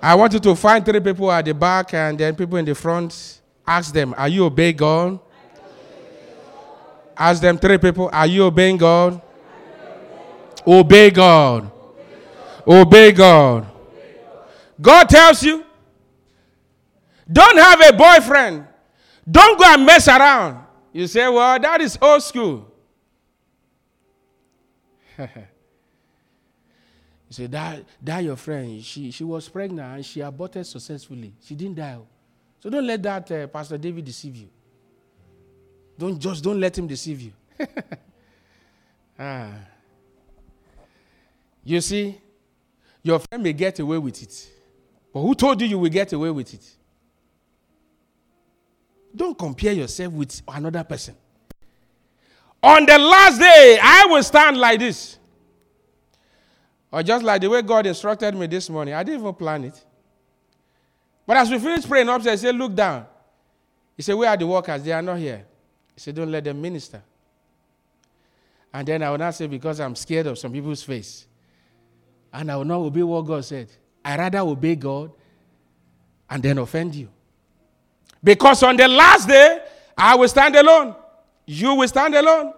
I 0.02 0.16
want 0.16 0.32
you 0.32 0.40
to 0.40 0.56
find 0.56 0.84
three 0.84 0.98
people 0.98 1.30
at 1.30 1.44
the 1.44 1.54
back 1.54 1.94
and 1.94 2.18
then 2.18 2.34
people 2.34 2.56
in 2.56 2.64
the 2.64 2.74
front. 2.74 3.40
Ask 3.64 3.94
them, 3.94 4.16
are 4.18 4.28
you 4.28 4.46
obeying 4.46 4.76
God? 4.76 5.20
Ask 7.16 7.40
them 7.40 7.56
three 7.56 7.78
people, 7.78 8.10
are 8.12 8.26
you 8.26 8.46
obeying 8.46 8.78
God? 8.78 9.22
Obey 10.66 11.10
God. 11.10 11.70
Obey 12.66 13.12
God. 13.12 13.64
God 14.80 15.08
tells 15.08 15.44
you, 15.44 15.64
don't 17.30 17.58
have 17.58 17.80
a 17.88 17.92
boyfriend. 17.96 18.66
Don't 19.30 19.58
go 19.58 19.64
and 19.66 19.84
mess 19.86 20.08
around. 20.08 20.64
You 20.92 21.06
say, 21.06 21.28
well, 21.28 21.58
that 21.58 21.80
is 21.80 21.98
old 22.00 22.22
school. 22.22 22.72
you 25.18 25.26
say, 27.30 27.46
that, 27.46 27.84
that 28.02 28.24
your 28.24 28.36
friend, 28.36 28.82
she, 28.82 29.10
she 29.10 29.22
was 29.22 29.48
pregnant 29.48 29.96
and 29.96 30.04
she 30.04 30.20
aborted 30.20 30.66
successfully. 30.66 31.32
She 31.40 31.54
didn't 31.54 31.76
die. 31.76 31.98
So 32.58 32.68
don't 32.70 32.86
let 32.86 33.02
that 33.02 33.30
uh, 33.30 33.46
Pastor 33.46 33.78
David 33.78 34.04
deceive 34.04 34.36
you. 34.36 34.48
Don't 35.98 36.18
just 36.18 36.42
don't 36.42 36.58
let 36.58 36.76
him 36.76 36.86
deceive 36.86 37.20
you. 37.20 37.32
ah. 39.18 39.52
You 41.62 41.80
see, 41.80 42.18
your 43.02 43.18
friend 43.18 43.42
may 43.42 43.52
get 43.52 43.78
away 43.78 43.98
with 43.98 44.22
it. 44.22 44.50
But 45.12 45.20
who 45.20 45.34
told 45.34 45.60
you 45.60 45.66
you 45.66 45.78
will 45.78 45.90
get 45.90 46.12
away 46.12 46.30
with 46.30 46.54
it? 46.54 46.76
Don't 49.14 49.36
compare 49.36 49.72
yourself 49.72 50.12
with 50.12 50.42
another 50.48 50.84
person. 50.84 51.14
On 52.62 52.84
the 52.84 52.98
last 52.98 53.38
day, 53.38 53.78
I 53.82 54.06
will 54.08 54.22
stand 54.22 54.56
like 54.58 54.80
this. 54.80 55.18
Or 56.92 57.02
just 57.02 57.24
like 57.24 57.40
the 57.40 57.48
way 57.48 57.62
God 57.62 57.86
instructed 57.86 58.34
me 58.34 58.46
this 58.46 58.68
morning. 58.68 58.94
I 58.94 59.02
didn't 59.02 59.20
even 59.20 59.34
plan 59.34 59.64
it. 59.64 59.84
But 61.26 61.36
as 61.36 61.50
we 61.50 61.58
finished 61.58 61.88
praying 61.88 62.08
upstairs, 62.08 62.40
he 62.40 62.48
said, 62.48 62.56
Look 62.56 62.74
down. 62.74 63.06
He 63.96 64.02
said, 64.02 64.14
Where 64.14 64.28
are 64.28 64.36
the 64.36 64.46
workers? 64.46 64.82
They 64.82 64.92
are 64.92 65.02
not 65.02 65.18
here. 65.18 65.46
He 65.94 66.00
said, 66.00 66.14
Don't 66.14 66.30
let 66.30 66.44
them 66.44 66.60
minister. 66.60 67.02
And 68.72 68.86
then 68.86 69.02
I 69.02 69.10
will 69.10 69.18
not 69.18 69.34
say, 69.34 69.46
Because 69.46 69.80
I'm 69.80 69.94
scared 69.94 70.26
of 70.26 70.38
some 70.38 70.52
people's 70.52 70.82
face. 70.82 71.26
And 72.32 72.50
I 72.50 72.56
will 72.56 72.64
not 72.64 72.78
obey 72.78 73.02
what 73.02 73.22
God 73.22 73.44
said. 73.44 73.70
I 74.04 74.16
rather 74.16 74.40
obey 74.40 74.76
God 74.76 75.12
and 76.28 76.42
then 76.42 76.58
offend 76.58 76.94
you. 76.94 77.08
Because 78.22 78.62
on 78.62 78.76
the 78.76 78.88
last 78.88 79.28
day, 79.28 79.62
I 79.96 80.14
will 80.14 80.28
stand 80.28 80.56
alone. 80.56 80.94
You 81.46 81.74
will 81.74 81.88
stand 81.88 82.14
alone. 82.14 82.52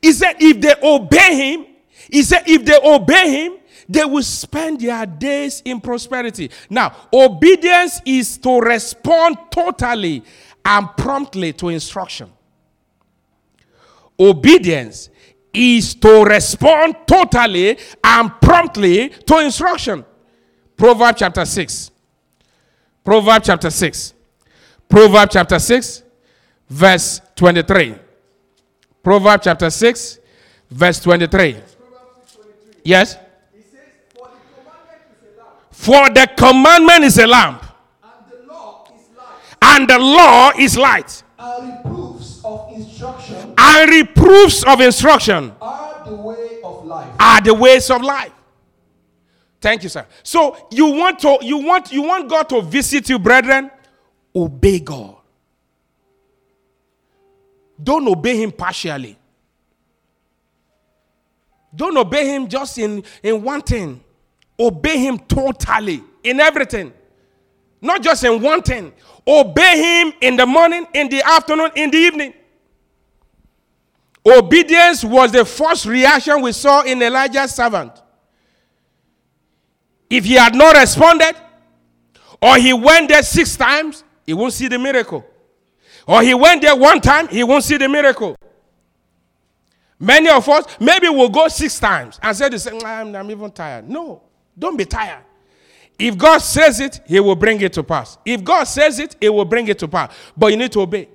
He 0.00 0.12
said, 0.12 0.34
if 0.38 0.60
they 0.60 0.74
obey 0.82 1.34
him, 1.34 1.66
he 2.10 2.22
said, 2.22 2.42
if 2.46 2.64
they 2.64 2.78
obey 2.82 3.44
him, 3.44 3.58
they 3.88 4.04
will 4.04 4.22
spend 4.22 4.80
their 4.80 5.04
days 5.04 5.62
in 5.64 5.80
prosperity. 5.80 6.50
Now, 6.68 6.94
obedience 7.12 8.00
is 8.04 8.38
to 8.38 8.60
respond 8.60 9.36
totally 9.50 10.22
and 10.64 10.88
promptly 10.96 11.52
to 11.54 11.70
instruction. 11.70 12.30
Obedience 14.18 15.08
is 15.52 15.94
to 15.96 16.24
respond 16.24 16.94
totally 17.06 17.78
and 18.04 18.30
promptly 18.40 19.08
to 19.08 19.38
instruction. 19.38 20.04
Proverbs 20.76 21.18
chapter 21.18 21.44
6. 21.44 21.90
Proverbs 23.04 23.46
chapter 23.46 23.70
6. 23.70 24.14
Proverbs 24.90 25.32
chapter 25.32 25.58
6, 25.58 26.02
verse 26.68 27.22
23. 27.36 27.94
Proverbs 29.02 29.44
chapter 29.44 29.70
6, 29.70 30.18
verse 30.70 31.00
23. 31.00 31.56
Yes? 32.84 33.16
For 35.70 36.10
the 36.10 36.28
commandment 36.36 37.04
is 37.04 37.16
a 37.18 37.26
lamp, 37.26 37.64
And 38.02 38.10
the 38.28 38.42
law 38.46 38.84
is 38.92 39.08
light. 39.16 39.56
and 39.62 39.88
the 39.88 39.98
law 39.98 40.50
is 40.58 40.76
light, 40.76 41.22
And 41.38 41.78
reproofs 43.90 44.62
of 44.64 44.80
instruction 44.82 45.52
are 45.62 46.02
the 46.04 46.14
way 46.16 46.60
of 46.62 46.84
life. 46.84 47.08
are 47.18 47.40
the 47.40 47.54
ways 47.54 47.90
of 47.90 48.02
life. 48.02 48.32
Thank 49.60 49.82
you, 49.84 49.88
sir. 49.88 50.06
So 50.22 50.56
you 50.70 50.86
want 50.86 51.18
to 51.20 51.38
you 51.42 51.58
want 51.58 51.92
you 51.92 52.02
want 52.02 52.28
God 52.28 52.48
to 52.50 52.60
visit 52.62 53.08
you, 53.08 53.18
brethren? 53.18 53.70
Obey 54.34 54.80
God. 54.80 55.16
Don't 57.82 58.06
obey 58.08 58.42
him 58.42 58.52
partially. 58.52 59.16
Don't 61.74 61.96
obey 61.96 62.34
him 62.34 62.48
just 62.48 62.78
in, 62.78 63.02
in 63.22 63.42
one 63.42 63.62
thing. 63.62 64.02
Obey 64.58 64.98
him 64.98 65.18
totally 65.18 66.02
in 66.22 66.40
everything. 66.40 66.92
Not 67.80 68.02
just 68.02 68.24
in 68.24 68.42
one 68.42 68.62
thing. 68.62 68.92
Obey 69.26 70.02
him 70.02 70.12
in 70.20 70.36
the 70.36 70.44
morning, 70.46 70.86
in 70.92 71.08
the 71.08 71.22
afternoon, 71.22 71.70
in 71.76 71.90
the 71.90 71.96
evening. 71.96 72.34
Obedience 74.26 75.02
was 75.02 75.32
the 75.32 75.44
first 75.44 75.86
reaction 75.86 76.42
we 76.42 76.52
saw 76.52 76.82
in 76.82 77.00
Elijah's 77.00 77.54
servant. 77.54 77.92
If 80.10 80.24
he 80.24 80.34
had 80.34 80.54
not 80.54 80.76
responded, 80.76 81.36
or 82.42 82.56
he 82.56 82.72
went 82.72 83.08
there 83.08 83.22
six 83.22 83.56
times, 83.56 84.04
he 84.30 84.34
won't 84.34 84.52
see 84.52 84.68
the 84.68 84.78
miracle. 84.78 85.26
Or 86.06 86.22
he 86.22 86.34
went 86.34 86.62
there 86.62 86.76
one 86.76 87.00
time, 87.00 87.26
he 87.26 87.42
won't 87.42 87.64
see 87.64 87.76
the 87.76 87.88
miracle. 87.88 88.36
Many 89.98 90.28
of 90.28 90.48
us, 90.48 90.66
maybe 90.78 91.08
we'll 91.08 91.30
go 91.30 91.48
six 91.48 91.80
times 91.80 92.20
and 92.22 92.36
say 92.36 92.48
the 92.48 92.60
same, 92.60 92.80
I'm, 92.84 93.16
I'm 93.16 93.28
even 93.28 93.50
tired. 93.50 93.90
No, 93.90 94.22
don't 94.56 94.76
be 94.76 94.84
tired. 94.84 95.24
If 95.98 96.16
God 96.16 96.38
says 96.38 96.78
it, 96.78 97.00
He 97.08 97.18
will 97.18 97.34
bring 97.34 97.60
it 97.60 97.72
to 97.72 97.82
pass. 97.82 98.18
If 98.24 98.44
God 98.44 98.62
says 98.64 99.00
it, 99.00 99.16
He 99.20 99.28
will 99.28 99.44
bring 99.44 99.66
it 99.66 99.80
to 99.80 99.88
pass. 99.88 100.14
But 100.36 100.52
you 100.52 100.56
need 100.56 100.70
to 100.72 100.82
obey. 100.82 101.08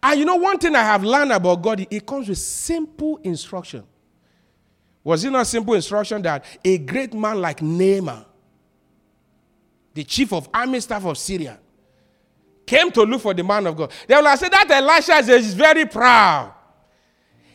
And 0.00 0.20
you 0.20 0.24
know, 0.24 0.36
one 0.36 0.60
thing 0.60 0.76
I 0.76 0.84
have 0.84 1.02
learned 1.02 1.32
about 1.32 1.62
God, 1.62 1.84
it 1.90 2.06
comes 2.06 2.28
with 2.28 2.38
simple 2.38 3.18
instruction. 3.24 3.82
Was 5.02 5.24
it 5.24 5.30
not 5.30 5.48
simple 5.48 5.74
instruction 5.74 6.22
that 6.22 6.44
a 6.64 6.78
great 6.78 7.12
man 7.12 7.40
like 7.40 7.60
Naaman, 7.60 8.24
the 9.94 10.04
chief 10.04 10.32
of 10.32 10.48
army 10.54 10.78
staff 10.78 11.04
of 11.04 11.18
Syria, 11.18 11.58
came 12.66 12.90
to 12.92 13.02
look 13.02 13.22
for 13.22 13.34
the 13.34 13.44
man 13.44 13.66
of 13.66 13.76
God? 13.76 13.92
They 14.06 14.14
will 14.14 14.36
said 14.36 14.50
that 14.52 14.70
Elisha 14.70 15.32
is 15.32 15.54
very 15.54 15.86
proud. 15.86 16.54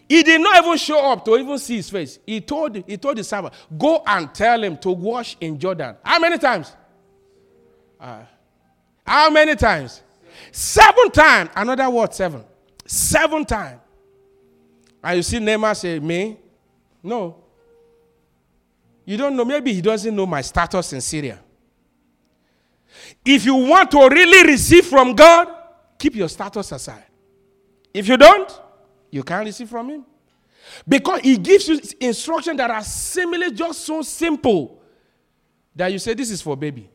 He 0.09 0.23
did 0.23 0.39
not 0.39 0.63
even 0.63 0.77
show 0.77 1.11
up 1.11 1.25
to 1.25 1.37
even 1.37 1.57
see 1.57 1.77
his 1.77 1.89
face. 1.89 2.19
He 2.25 2.39
told, 2.39 2.75
he 2.75 2.97
told 2.97 3.17
the 3.17 3.23
servant, 3.23 3.53
Go 3.77 4.01
and 4.05 4.33
tell 4.33 4.63
him 4.63 4.77
to 4.77 4.91
wash 4.91 5.35
in 5.41 5.59
Jordan. 5.59 5.97
How 6.03 6.19
many 6.19 6.37
times? 6.37 6.73
Uh, 7.99 8.21
how 9.05 9.29
many 9.29 9.55
times? 9.55 10.01
Seven 10.51 11.11
times. 11.11 11.49
Another 11.55 11.89
word, 11.89 12.13
seven. 12.13 12.43
Seven 12.85 13.43
times. 13.43 13.81
And 15.03 15.17
you 15.17 15.23
see 15.23 15.39
Naaman 15.39 15.75
say, 15.75 15.99
Me? 15.99 16.37
No. 17.03 17.43
You 19.03 19.17
don't 19.17 19.35
know. 19.35 19.45
Maybe 19.45 19.73
he 19.73 19.81
doesn't 19.81 20.15
know 20.15 20.25
my 20.25 20.41
status 20.41 20.93
in 20.93 21.01
Syria. 21.01 21.39
If 23.25 23.45
you 23.45 23.55
want 23.55 23.91
to 23.91 24.07
really 24.09 24.51
receive 24.51 24.85
from 24.85 25.13
God, 25.13 25.47
keep 25.97 26.15
your 26.15 26.29
status 26.29 26.71
aside. 26.71 27.03
If 27.93 28.07
you 28.07 28.17
don't, 28.17 28.61
you 29.11 29.23
can't 29.23 29.45
receive 29.45 29.69
from 29.69 29.89
him. 29.89 30.05
Because 30.87 31.21
he 31.21 31.37
gives 31.37 31.67
you 31.67 31.79
instructions 31.99 32.57
that 32.57 32.69
are 32.69 32.83
seemingly 32.83 33.51
just 33.51 33.81
so 33.81 34.01
simple 34.01 34.81
that 35.75 35.91
you 35.91 35.99
say, 35.99 36.13
This 36.13 36.31
is 36.31 36.41
for 36.41 36.55
baby. 36.57 36.89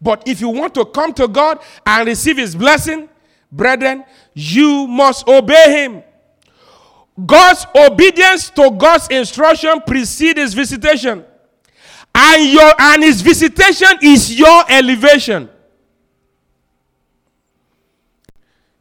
But 0.00 0.26
if 0.26 0.40
you 0.40 0.48
want 0.48 0.74
to 0.74 0.84
come 0.84 1.12
to 1.14 1.28
God 1.28 1.60
and 1.86 2.06
receive 2.06 2.36
his 2.36 2.56
blessing, 2.56 3.08
brethren, 3.50 4.04
you 4.34 4.86
must 4.88 5.28
obey 5.28 5.84
him. 5.84 6.02
God's 7.26 7.66
obedience 7.74 8.50
to 8.50 8.70
God's 8.70 9.06
instruction 9.08 9.80
precedes 9.86 10.40
his 10.40 10.54
visitation. 10.54 11.24
And, 12.24 12.52
your, 12.52 12.72
and 12.78 13.02
his 13.02 13.20
visitation 13.20 13.98
is 14.00 14.38
your 14.38 14.62
elevation. 14.68 15.50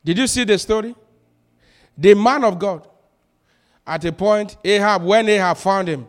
Did 0.05 0.19
you 0.19 0.27
see 0.27 0.43
the 0.43 0.59
story? 0.59 0.93
The 1.97 2.13
man 2.13 2.43
of 2.43 2.59
God, 2.59 2.87
at 3.85 4.05
a 4.05 4.11
point, 4.11 4.57
Ahab, 4.63 5.03
when 5.03 5.27
Ahab 5.27 5.57
found 5.57 5.87
him, 5.87 6.07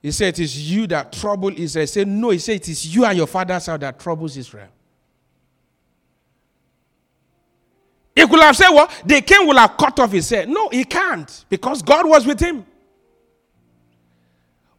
he 0.00 0.10
said, 0.10 0.38
It 0.38 0.38
is 0.38 0.70
you 0.70 0.86
that 0.86 1.12
trouble 1.12 1.50
Israel. 1.50 1.82
He 1.82 1.86
said, 1.86 2.08
No, 2.08 2.30
he 2.30 2.38
said, 2.38 2.56
It 2.56 2.68
is 2.70 2.94
you 2.96 3.04
and 3.04 3.18
your 3.18 3.26
father's 3.26 3.66
house 3.66 3.80
that 3.80 4.00
troubles 4.00 4.34
Israel. 4.34 4.68
He 8.16 8.26
could 8.26 8.40
have 8.40 8.56
said? 8.56 8.70
Well, 8.70 8.90
the 9.04 9.20
king 9.20 9.46
will 9.46 9.58
have 9.58 9.76
cut 9.76 10.00
off 10.00 10.12
his 10.12 10.30
head. 10.30 10.48
No, 10.48 10.70
he 10.70 10.84
can't 10.84 11.44
because 11.50 11.82
God 11.82 12.08
was 12.08 12.26
with 12.26 12.40
him. 12.40 12.64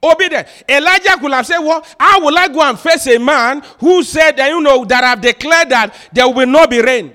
Obedient. 0.02 0.48
Elijah 0.68 1.18
could 1.20 1.32
have 1.32 1.46
said, 1.46 1.60
Well, 1.60 1.86
how 2.00 2.24
will 2.24 2.38
I 2.38 2.48
go 2.48 2.62
and 2.62 2.80
face 2.80 3.08
a 3.08 3.18
man 3.18 3.62
who 3.80 4.02
said 4.04 4.38
that, 4.38 4.50
you 4.50 4.62
know, 4.62 4.86
that 4.86 5.04
I've 5.04 5.20
declared 5.20 5.70
that 5.70 5.94
there 6.14 6.30
will 6.30 6.48
not 6.48 6.70
be 6.70 6.82
rain? 6.82 7.14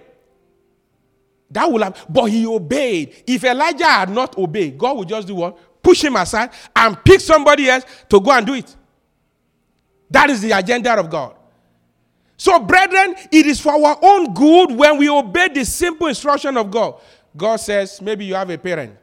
That 1.51 1.70
will 1.70 1.83
have, 1.83 2.05
but 2.09 2.25
he 2.27 2.47
obeyed. 2.47 3.25
If 3.27 3.44
Elijah 3.44 3.87
had 3.87 4.11
not 4.11 4.37
obeyed, 4.37 4.77
God 4.77 4.99
would 4.99 5.09
just 5.09 5.27
do 5.27 5.37
what? 5.37 5.83
Push 5.83 6.05
him 6.05 6.16
aside 6.16 6.51
and 6.75 7.03
pick 7.05 7.20
somebody 7.20 7.70
else 7.70 7.85
to 8.09 8.20
go 8.20 8.33
and 8.33 8.47
do 8.47 8.55
it. 8.55 8.75
That 10.11 10.31
is 10.31 10.42
the 10.42 10.53
agenda 10.53 10.92
of 10.99 11.09
God. 11.09 11.37
So, 12.37 12.59
brethren, 12.61 13.14
it 13.31 13.47
is 13.47 13.61
for 13.61 13.73
our 13.73 13.99
own 14.03 14.35
good 14.35 14.73
when 14.73 14.99
we 14.99 15.09
obey 15.09 15.49
the 15.49 15.64
simple 15.64 16.09
instruction 16.09 16.57
of 16.57 16.70
God. 16.70 17.01
God 17.37 17.57
says, 17.57 18.03
maybe 18.03 18.25
you 18.25 18.35
have 18.35 18.51
a 18.51 18.59
parent. 18.59 18.97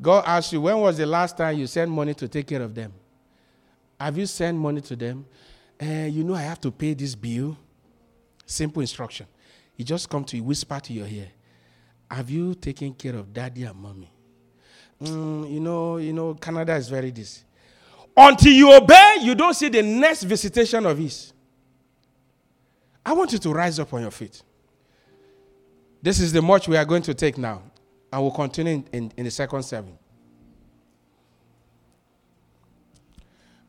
God 0.00 0.24
asks 0.26 0.52
you, 0.52 0.60
when 0.60 0.78
was 0.78 0.98
the 0.98 1.06
last 1.06 1.36
time 1.36 1.58
you 1.58 1.66
sent 1.66 1.90
money 1.90 2.14
to 2.14 2.28
take 2.28 2.46
care 2.46 2.62
of 2.62 2.74
them? 2.74 2.92
Have 3.98 4.18
you 4.18 4.26
sent 4.26 4.58
money 4.58 4.80
to 4.82 4.96
them? 4.96 5.24
Uh, 5.80 6.06
you 6.08 6.22
know, 6.22 6.34
I 6.34 6.42
have 6.42 6.60
to 6.62 6.70
pay 6.70 6.94
this 6.94 7.14
bill. 7.14 7.56
Simple 8.44 8.80
instruction. 8.80 9.26
He 9.74 9.84
just 9.84 10.08
come 10.08 10.24
to 10.24 10.36
you, 10.36 10.44
whisper 10.44 10.78
to 10.80 10.92
your 10.92 11.06
ear. 11.06 11.28
Have 12.10 12.30
you 12.30 12.54
taken 12.54 12.94
care 12.94 13.16
of 13.16 13.32
daddy 13.32 13.64
and 13.64 13.76
mommy? 13.76 14.10
Mm, 15.02 15.52
you 15.52 15.60
know, 15.60 15.96
you 15.96 16.12
know, 16.12 16.34
Canada 16.34 16.74
is 16.76 16.88
very 16.88 17.10
this. 17.10 17.44
Until 18.16 18.52
you 18.52 18.72
obey, 18.72 19.16
you 19.20 19.34
don't 19.34 19.54
see 19.54 19.68
the 19.68 19.82
next 19.82 20.22
visitation 20.22 20.86
of 20.86 20.96
his. 20.96 21.32
I 23.04 23.12
want 23.12 23.32
you 23.32 23.38
to 23.38 23.52
rise 23.52 23.78
up 23.78 23.92
on 23.92 24.02
your 24.02 24.10
feet. 24.10 24.42
This 26.02 26.20
is 26.20 26.32
the 26.32 26.40
march 26.40 26.68
we 26.68 26.76
are 26.76 26.84
going 26.84 27.02
to 27.02 27.14
take 27.14 27.36
now. 27.36 27.62
And 28.16 28.22
we'll 28.22 28.32
continue 28.32 28.72
in, 28.72 28.84
in, 28.94 29.12
in 29.18 29.24
the 29.26 29.30
second 29.30 29.62
seven. 29.62 29.92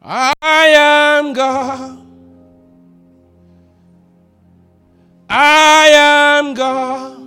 I 0.02 0.32
am 0.42 1.34
God. 1.34 2.08
I 5.30 5.90
am 5.92 6.54
God. 6.54 7.18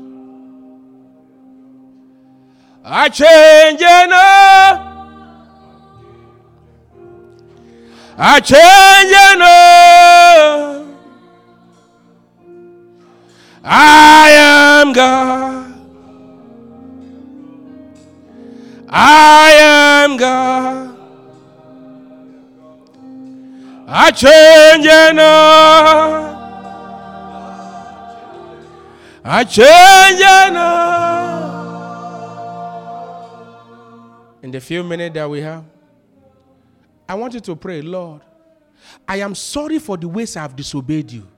I 2.82 3.10
change 3.10 3.82
enough. 3.82 4.80
I 8.16 8.40
change 8.40 9.12
enough. 9.34 10.86
I 13.62 14.30
am 14.30 14.92
God. 14.94 15.69
I 18.92 19.52
am 19.52 20.16
God. 20.16 20.96
I 23.86 24.10
change 24.10 24.86
enough. 24.86 26.36
I 29.24 29.44
change 29.44 30.20
enough. 30.20 31.60
In 34.42 34.50
the 34.50 34.60
few 34.60 34.82
minutes 34.82 35.14
that 35.14 35.30
we 35.30 35.40
have, 35.40 35.64
I 37.08 37.14
want 37.14 37.34
you 37.34 37.40
to 37.40 37.54
pray, 37.54 37.82
Lord, 37.82 38.22
I 39.06 39.18
am 39.18 39.36
sorry 39.36 39.78
for 39.78 39.96
the 39.96 40.08
ways 40.08 40.36
I 40.36 40.40
have 40.42 40.56
disobeyed 40.56 41.12
you. 41.12 41.28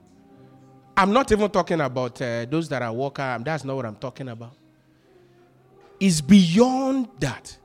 I'm 0.97 1.13
not 1.13 1.31
even 1.31 1.49
talking 1.51 1.81
about 1.81 2.19
uh, 2.21 2.45
those 2.45 2.67
that 2.69 2.81
are 2.81 2.93
worker. 2.93 3.39
That's 3.43 3.63
not 3.63 3.75
what 3.75 3.85
I'm 3.85 3.95
talking 3.95 4.29
about. 4.29 4.55
It's 6.05 6.19
beyond 6.19 7.07
that. 7.21 7.57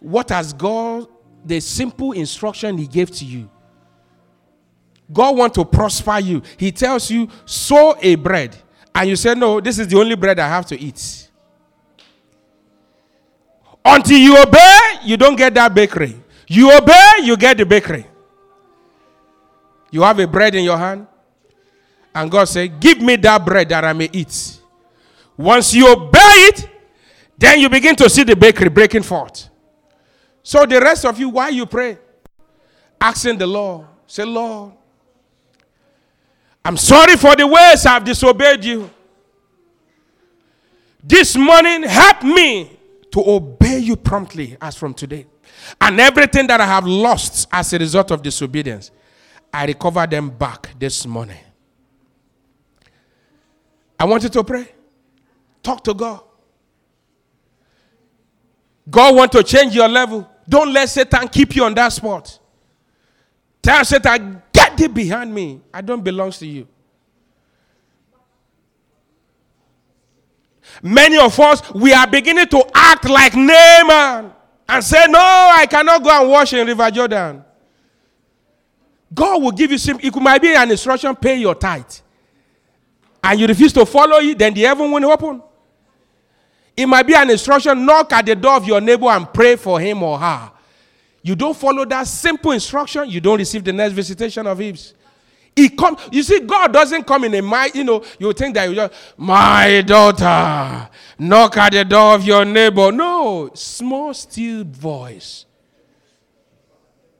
What 0.00 0.30
has 0.30 0.52
God, 0.52 1.06
the 1.44 1.60
simple 1.60 2.10
instruction 2.10 2.76
He 2.76 2.88
gave 2.88 3.12
to 3.12 3.24
you, 3.24 3.48
God 5.12 5.36
want 5.36 5.54
to 5.54 5.64
prosper 5.64 6.18
you. 6.18 6.42
He 6.56 6.72
tells 6.72 7.08
you, 7.12 7.28
sow 7.44 7.96
a 8.02 8.16
bread. 8.16 8.56
And 8.92 9.08
you 9.08 9.14
say, 9.14 9.36
no, 9.36 9.60
this 9.60 9.78
is 9.78 9.86
the 9.86 9.96
only 9.96 10.16
bread 10.16 10.40
I 10.40 10.48
have 10.48 10.66
to 10.66 10.80
eat. 10.80 11.30
Until 13.84 14.18
you 14.18 14.36
obey, 14.36 14.80
you 15.04 15.16
don't 15.16 15.36
get 15.36 15.54
that 15.54 15.72
bakery. 15.72 16.20
You 16.48 16.76
obey, 16.76 17.18
you 17.22 17.36
get 17.36 17.56
the 17.56 17.66
bakery. 17.66 18.04
You 19.92 20.02
have 20.02 20.18
a 20.18 20.26
bread 20.26 20.56
in 20.56 20.64
your 20.64 20.76
hand. 20.76 21.06
And 22.12 22.28
God 22.28 22.46
said, 22.46 22.80
Give 22.80 23.00
me 23.00 23.14
that 23.14 23.44
bread 23.44 23.68
that 23.68 23.84
I 23.84 23.92
may 23.92 24.10
eat. 24.12 24.62
Once 25.36 25.74
you 25.74 25.90
obey 25.90 26.18
it, 26.48 26.68
then 27.36 27.60
you 27.60 27.68
begin 27.68 27.96
to 27.96 28.08
see 28.08 28.22
the 28.24 28.36
bakery 28.36 28.68
breaking 28.68 29.02
forth. 29.02 29.50
So 30.42 30.64
the 30.66 30.80
rest 30.80 31.04
of 31.04 31.18
you, 31.18 31.30
why 31.30 31.48
you 31.48 31.66
pray? 31.66 31.98
Asking 33.00 33.38
the 33.38 33.46
Lord, 33.46 33.86
say, 34.06 34.24
Lord, 34.24 34.72
I'm 36.64 36.76
sorry 36.76 37.16
for 37.16 37.34
the 37.36 37.46
ways 37.46 37.84
I've 37.84 38.04
disobeyed 38.04 38.64
you. 38.64 38.90
This 41.02 41.36
morning, 41.36 41.82
help 41.82 42.22
me 42.22 42.78
to 43.10 43.22
obey 43.28 43.78
you 43.78 43.96
promptly 43.96 44.56
as 44.60 44.74
from 44.76 44.94
today. 44.94 45.26
And 45.80 46.00
everything 46.00 46.46
that 46.46 46.60
I 46.60 46.66
have 46.66 46.86
lost 46.86 47.46
as 47.52 47.72
a 47.72 47.78
result 47.78 48.10
of 48.10 48.22
disobedience, 48.22 48.90
I 49.52 49.66
recover 49.66 50.06
them 50.06 50.30
back 50.30 50.70
this 50.78 51.06
morning. 51.06 51.38
I 53.98 54.04
want 54.04 54.22
you 54.22 54.28
to 54.30 54.44
pray. 54.44 54.68
Talk 55.64 55.82
to 55.84 55.94
God. 55.94 56.20
God 58.88 59.16
want 59.16 59.32
to 59.32 59.42
change 59.42 59.74
your 59.74 59.88
level. 59.88 60.28
Don't 60.46 60.72
let 60.72 60.90
Satan 60.90 61.26
keep 61.26 61.56
you 61.56 61.64
on 61.64 61.74
that 61.74 61.88
spot. 61.88 62.38
Tell 63.62 63.82
Satan, 63.82 64.42
get 64.52 64.76
thee 64.76 64.88
behind 64.88 65.34
me. 65.34 65.62
I 65.72 65.80
don't 65.80 66.04
belong 66.04 66.30
to 66.32 66.46
you. 66.46 66.68
Many 70.82 71.16
of 71.16 71.38
us, 71.40 71.72
we 71.72 71.94
are 71.94 72.06
beginning 72.06 72.46
to 72.48 72.62
act 72.74 73.08
like 73.08 73.34
Naaman 73.34 74.32
and 74.68 74.84
say, 74.84 75.06
No, 75.08 75.18
I 75.18 75.66
cannot 75.70 76.02
go 76.02 76.10
and 76.10 76.30
wash 76.30 76.52
in 76.52 76.66
River 76.66 76.90
Jordan. 76.90 77.42
God 79.14 79.42
will 79.42 79.52
give 79.52 79.70
you 79.70 79.78
some, 79.78 79.98
it 80.02 80.14
might 80.16 80.42
be 80.42 80.54
an 80.54 80.70
instruction, 80.70 81.14
pay 81.16 81.36
your 81.36 81.54
tithe. 81.54 81.84
And 83.22 83.40
you 83.40 83.46
refuse 83.46 83.72
to 83.74 83.86
follow 83.86 84.18
it, 84.18 84.36
then 84.36 84.52
the 84.52 84.62
heaven 84.62 84.90
will 84.90 85.10
open. 85.10 85.42
It 86.76 86.86
might 86.86 87.06
be 87.06 87.14
an 87.14 87.30
instruction, 87.30 87.86
knock 87.86 88.12
at 88.12 88.26
the 88.26 88.34
door 88.34 88.56
of 88.56 88.66
your 88.66 88.80
neighbor 88.80 89.06
and 89.06 89.32
pray 89.32 89.56
for 89.56 89.78
him 89.78 90.02
or 90.02 90.18
her. 90.18 90.50
You 91.22 91.34
don't 91.34 91.56
follow 91.56 91.84
that 91.86 92.06
simple 92.06 92.52
instruction, 92.52 93.08
you 93.08 93.20
don't 93.20 93.38
receive 93.38 93.64
the 93.64 93.72
next 93.72 93.94
visitation 93.94 94.46
of 94.46 94.60
Eve's. 94.60 94.94
He 95.56 95.68
come, 95.68 95.96
you 96.10 96.22
see, 96.24 96.40
God 96.40 96.72
doesn't 96.72 97.04
come 97.04 97.24
in 97.24 97.34
a 97.34 97.40
mind, 97.40 97.76
you 97.76 97.84
know, 97.84 98.04
you 98.18 98.32
think 98.32 98.54
that 98.56 98.68
you 98.68 98.74
just, 98.74 98.92
my 99.16 99.82
daughter, 99.82 100.90
knock 101.18 101.56
at 101.56 101.72
the 101.72 101.84
door 101.84 102.16
of 102.16 102.24
your 102.24 102.44
neighbor. 102.44 102.90
No, 102.90 103.50
small, 103.54 104.12
still 104.12 104.64
voice. 104.64 105.46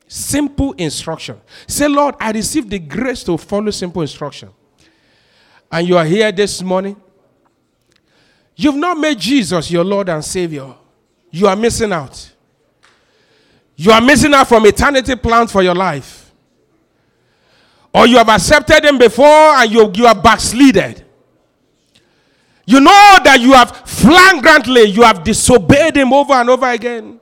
Simple 0.09 0.73
instruction. 0.73 1.41
Say, 1.67 1.89
Lord, 1.89 2.17
I 2.21 2.33
receive 2.33 2.69
the 2.69 2.79
grace 2.81 3.23
to 3.25 3.39
follow 3.39 3.71
simple 3.71 4.03
instruction. 4.03 4.51
And 5.71 5.89
you 5.89 5.97
are 5.97 6.05
here 6.05 6.31
this 6.31 6.61
morning. 6.61 7.01
You've 8.57 8.77
not 8.77 8.99
made 8.99 9.19
Jesus 9.19 9.71
your 9.71 9.85
Lord 9.85 10.09
and 10.09 10.25
Savior. 10.25 10.75
You 11.31 11.49
are 11.49 11.57
missing 11.57 11.93
out. 11.93 12.33
You 13.77 13.91
are 13.91 14.01
missing 14.01 14.33
out 14.35 14.49
from 14.49 14.67
eternity 14.67 15.17
plans 15.17 15.51
for 15.51 15.63
your 15.63 15.75
life 15.75 16.25
or 17.95 18.09
you 18.09 18.19
have 18.19 18.29
accepted 18.29 18.85
him 18.85 18.99
before 18.99 19.25
and 19.25 19.71
you, 19.71 19.91
you 19.95 20.05
are 20.07 20.21
backslided. 20.21 21.05
You 22.67 22.81
know 22.81 23.17
that 23.23 23.39
you 23.41 23.53
have 23.53 23.89
flagrantly, 23.89 24.83
you 24.85 25.03
have 25.03 25.23
disobeyed 25.23 25.97
him 25.97 26.13
over 26.13 26.33
and 26.33 26.51
over 26.51 26.67
again. 26.67 27.21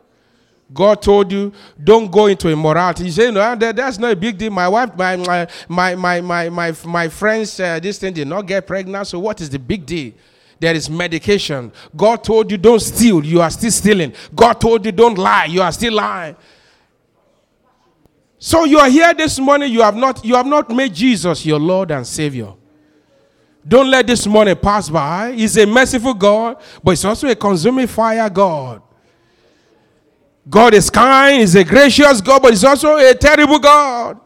God 0.73 1.03
told 1.03 1.31
you, 1.31 1.53
don't 1.83 2.11
go 2.11 2.27
into 2.27 2.49
immorality. 2.49 3.05
You 3.05 3.11
say, 3.11 3.31
no, 3.31 3.55
that, 3.55 3.77
that's 3.77 3.99
not 3.99 4.13
a 4.13 4.17
big 4.17 4.39
deal. 4.39 4.51
My 4.51 4.67
wife, 4.67 4.97
my, 4.97 5.17
my, 5.17 5.47
my, 5.69 5.95
my, 5.95 6.21
my, 6.23 6.49
my, 6.49 6.75
my 6.87 7.09
friends, 7.09 7.61
uh, 7.61 7.79
this 7.79 7.99
thing 7.99 8.15
did 8.15 8.27
not 8.27 8.47
get 8.47 8.67
pregnant. 8.67 9.07
So 9.07 9.19
what 9.19 9.43
is 9.43 9.51
the 9.51 9.59
big 9.59 9.85
deal? 9.85 10.15
There 10.63 10.77
is 10.77 10.89
medication. 10.89 11.73
God 11.97 12.23
told 12.23 12.49
you, 12.49 12.57
don't 12.57 12.79
steal. 12.79 13.25
You 13.25 13.41
are 13.41 13.51
still 13.51 13.73
stealing. 13.73 14.15
God 14.33 14.61
told 14.61 14.87
you, 14.87 14.93
don't 14.93 15.19
lie. 15.19 15.47
You 15.47 15.61
are 15.61 15.73
still 15.73 15.95
lying. 15.95 16.37
So 18.39 18.63
you 18.63 18.79
are 18.79 18.89
here 18.89 19.13
this 19.13 19.41
morning, 19.41 19.73
you 19.73 19.83
have 19.83 19.97
not 19.97 20.25
you 20.25 20.37
have 20.37 20.47
not 20.47 20.71
made 20.71 20.95
Jesus 20.95 21.45
your 21.45 21.59
Lord 21.59 21.91
and 21.91 22.07
Savior. 22.07 22.53
Don't 23.67 23.91
let 23.91 24.07
this 24.07 24.25
morning 24.25 24.55
pass 24.55 24.89
by. 24.89 25.33
He's 25.33 25.57
a 25.57 25.67
merciful 25.67 26.15
God, 26.15 26.63
but 26.81 26.93
he's 26.93 27.05
also 27.05 27.27
a 27.27 27.35
consuming 27.35 27.89
fire 27.89 28.31
God. 28.31 28.83
God 30.49 30.75
is 30.75 30.89
kind, 30.91 31.41
he's 31.41 31.57
a 31.57 31.65
gracious 31.65 32.21
God, 32.21 32.41
but 32.41 32.53
he's 32.53 32.63
also 32.63 32.99
a 32.99 33.15
terrible 33.15 33.59
God. 33.59 34.21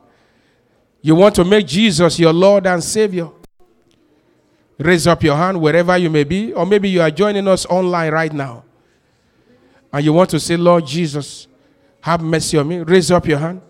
You 1.01 1.15
want 1.15 1.35
to 1.37 1.45
make 1.47 1.67
Jesus 1.67 2.19
your 2.19 2.35
Lord 2.35 2.67
and 2.67 2.85
Savior. 2.85 3.31
Raise 4.79 5.07
up 5.07 5.23
your 5.23 5.37
hand 5.37 5.61
wherever 5.61 5.97
you 5.97 6.11
may 6.11 6.25
be, 6.25 6.53
or 6.53 6.67
maybe 6.67 6.89
you 6.89 7.01
are 7.01 7.11
joining 7.11 7.49
us 7.49 7.65
online 7.67 8.13
right 8.13 8.33
now. 8.33 8.65
And 9.93 10.05
you 10.05 10.13
want 10.13 10.31
to 10.31 10.41
say, 10.41 10.57
Lord 10.57 10.87
Jesus, 10.87 11.47
have 12.03 12.21
mercy 12.21 12.59
on 12.59 12.69
me. 12.69 12.79
Raise 12.81 13.11
up 13.11 13.27
your 13.27 13.39
hand. 13.39 13.63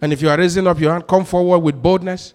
And 0.00 0.12
if 0.12 0.22
you 0.22 0.28
are 0.28 0.38
raising 0.38 0.66
up 0.66 0.80
your 0.80 0.92
hand, 0.92 1.06
come 1.06 1.24
forward 1.24 1.58
with 1.58 1.82
boldness. 1.82 2.34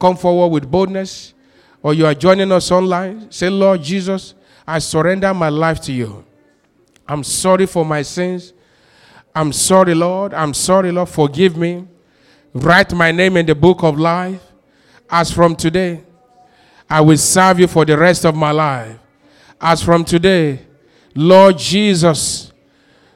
Come 0.00 0.16
forward 0.16 0.48
with 0.48 0.70
boldness. 0.70 1.34
Or 1.82 1.94
you 1.94 2.06
are 2.06 2.14
joining 2.14 2.50
us 2.52 2.70
online. 2.70 3.30
Say, 3.30 3.50
Lord 3.50 3.82
Jesus, 3.82 4.34
I 4.66 4.78
surrender 4.78 5.34
my 5.34 5.48
life 5.48 5.80
to 5.82 5.92
you. 5.92 6.24
I'm 7.06 7.24
sorry 7.24 7.66
for 7.66 7.84
my 7.84 8.02
sins. 8.02 8.52
I'm 9.34 9.52
sorry, 9.52 9.94
Lord. 9.94 10.32
I'm 10.32 10.54
sorry, 10.54 10.92
Lord. 10.92 11.08
Forgive 11.08 11.56
me. 11.56 11.86
Write 12.54 12.92
my 12.92 13.12
name 13.12 13.36
in 13.36 13.46
the 13.46 13.54
book 13.54 13.82
of 13.82 13.98
life. 13.98 14.42
As 15.10 15.30
from 15.30 15.56
today, 15.56 16.02
I 16.92 17.00
will 17.00 17.16
serve 17.16 17.58
you 17.58 17.66
for 17.66 17.86
the 17.86 17.96
rest 17.96 18.26
of 18.26 18.34
my 18.34 18.50
life. 18.50 18.98
As 19.58 19.82
from 19.82 20.04
today, 20.04 20.60
Lord 21.14 21.56
Jesus, 21.56 22.52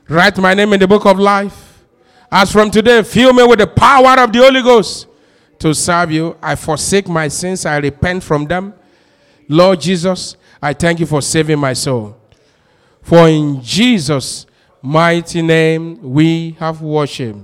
write 0.09 0.39
my 0.39 0.55
name 0.55 0.72
in 0.72 0.81
the 0.81 0.89
book 0.89 1.05
of 1.05 1.18
life. 1.18 1.85
As 2.33 2.51
from 2.51 2.70
today, 2.70 3.03
fill 3.03 3.35
me 3.35 3.45
with 3.45 3.59
the 3.59 3.66
power 3.66 4.18
of 4.18 4.33
the 4.33 4.39
Holy 4.39 4.62
Ghost 4.62 5.09
to 5.59 5.74
serve 5.74 6.11
you. 6.11 6.39
I 6.41 6.55
forsake 6.55 7.07
my 7.07 7.29
sins, 7.29 7.66
I 7.66 7.77
repent 7.77 8.22
from 8.22 8.47
them. 8.47 8.72
Lord 9.47 9.83
Jesus, 9.83 10.39
I 10.62 10.72
thank 10.72 10.99
you 10.99 11.05
for 11.05 11.20
saving 11.20 11.59
my 11.59 11.74
soul. 11.74 12.16
For 13.03 13.29
in 13.29 13.61
Jesus' 13.61 14.47
mighty 14.81 15.43
name 15.43 16.01
we 16.01 16.53
have 16.53 16.81
worship. 16.81 17.37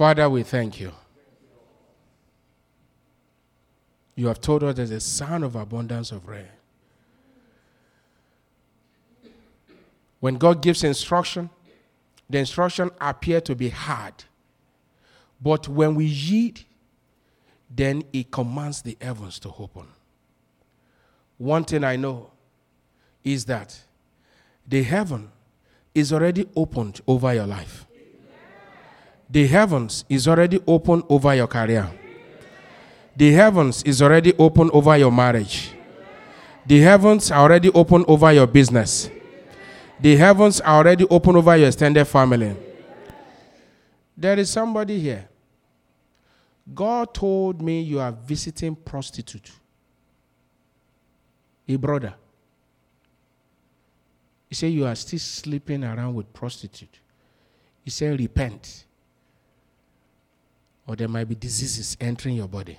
Father, 0.00 0.30
we 0.30 0.42
thank 0.42 0.80
you. 0.80 0.92
You 4.14 4.28
have 4.28 4.40
told 4.40 4.64
us 4.64 4.76
there's 4.76 4.90
a 4.92 4.98
sound 4.98 5.44
of 5.44 5.56
abundance 5.56 6.10
of 6.10 6.26
rain. 6.26 6.48
When 10.20 10.36
God 10.36 10.62
gives 10.62 10.84
instruction, 10.84 11.50
the 12.30 12.38
instruction 12.38 12.90
appear 12.98 13.42
to 13.42 13.54
be 13.54 13.68
hard. 13.68 14.14
But 15.38 15.68
when 15.68 15.94
we 15.94 16.06
yield, 16.06 16.64
then 17.68 18.02
it 18.10 18.30
commands 18.30 18.80
the 18.80 18.96
heavens 19.02 19.38
to 19.40 19.52
open. 19.58 19.86
One 21.36 21.64
thing 21.64 21.84
I 21.84 21.96
know 21.96 22.30
is 23.22 23.44
that 23.44 23.78
the 24.66 24.82
heaven 24.82 25.30
is 25.94 26.10
already 26.10 26.48
opened 26.56 27.02
over 27.06 27.34
your 27.34 27.46
life. 27.46 27.84
The 29.30 29.46
heavens 29.46 30.04
is 30.08 30.26
already 30.26 30.60
open 30.66 31.04
over 31.08 31.34
your 31.34 31.46
career. 31.46 31.88
The 33.16 33.32
heavens 33.32 33.82
is 33.84 34.02
already 34.02 34.34
open 34.36 34.70
over 34.72 34.96
your 34.96 35.12
marriage. 35.12 35.72
The 36.66 36.80
heavens 36.80 37.30
are 37.30 37.40
already 37.40 37.70
open 37.70 38.04
over 38.08 38.32
your 38.32 38.46
business. 38.46 39.08
The 40.00 40.16
heavens 40.16 40.60
are 40.60 40.78
already 40.78 41.06
open 41.08 41.36
over 41.36 41.56
your 41.56 41.68
extended 41.68 42.04
family. 42.06 42.56
There 44.16 44.38
is 44.38 44.50
somebody 44.50 44.98
here. 44.98 45.28
God 46.74 47.14
told 47.14 47.62
me 47.62 47.82
you 47.82 48.00
are 48.00 48.12
visiting 48.12 48.74
prostitute. 48.74 49.50
A 51.68 51.76
brother. 51.76 52.14
He 54.48 54.54
said 54.54 54.72
you 54.72 54.86
are 54.86 54.94
still 54.96 55.18
sleeping 55.20 55.84
around 55.84 56.14
with 56.14 56.32
prostitute. 56.32 56.98
He 57.84 57.90
said 57.90 58.18
repent. 58.18 58.84
Or 60.90 60.96
there 60.96 61.06
might 61.06 61.28
be 61.28 61.36
diseases 61.36 61.96
entering 62.00 62.34
your 62.34 62.48
body. 62.48 62.76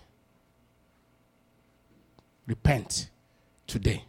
Repent 2.46 3.10
today. 3.66 4.04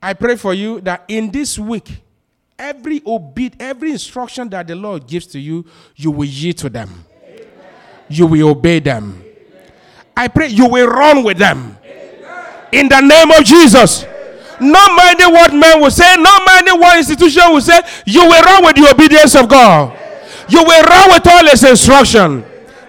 I 0.00 0.14
pray 0.14 0.36
for 0.36 0.54
you 0.54 0.80
that 0.80 1.04
in 1.08 1.30
this 1.30 1.58
week, 1.58 2.02
every 2.58 3.02
obey, 3.06 3.50
every 3.60 3.90
instruction 3.90 4.48
that 4.48 4.66
the 4.68 4.76
Lord 4.76 5.06
gives 5.06 5.26
to 5.26 5.38
you, 5.38 5.66
you 5.94 6.10
will 6.10 6.24
yield 6.24 6.56
to 6.56 6.70
them. 6.70 7.04
Amen. 7.22 7.46
You 8.08 8.26
will 8.28 8.48
obey 8.48 8.80
them. 8.80 9.22
Amen. 9.22 9.72
I 10.16 10.28
pray 10.28 10.48
you 10.48 10.70
will 10.70 10.86
run 10.86 11.22
with 11.22 11.36
them. 11.36 11.76
Amen. 11.84 12.64
In 12.72 12.88
the 12.88 13.00
name 13.02 13.30
of 13.30 13.44
Jesus. 13.44 14.06
Not 14.58 14.96
minding 14.96 15.34
what 15.34 15.52
men 15.52 15.82
will 15.82 15.90
say, 15.90 16.16
not 16.16 16.46
minding 16.46 16.80
what 16.80 16.96
institution 16.96 17.42
will 17.48 17.60
say, 17.60 17.78
you 18.06 18.22
will 18.22 18.42
run 18.42 18.64
with 18.64 18.76
the 18.76 18.88
obedience 18.90 19.34
of 19.34 19.50
God. 19.50 19.99
You 20.50 20.64
will 20.64 20.82
run 20.82 21.10
with 21.12 21.26
all 21.26 21.46
his 21.46 21.64
instruction. 21.64 22.44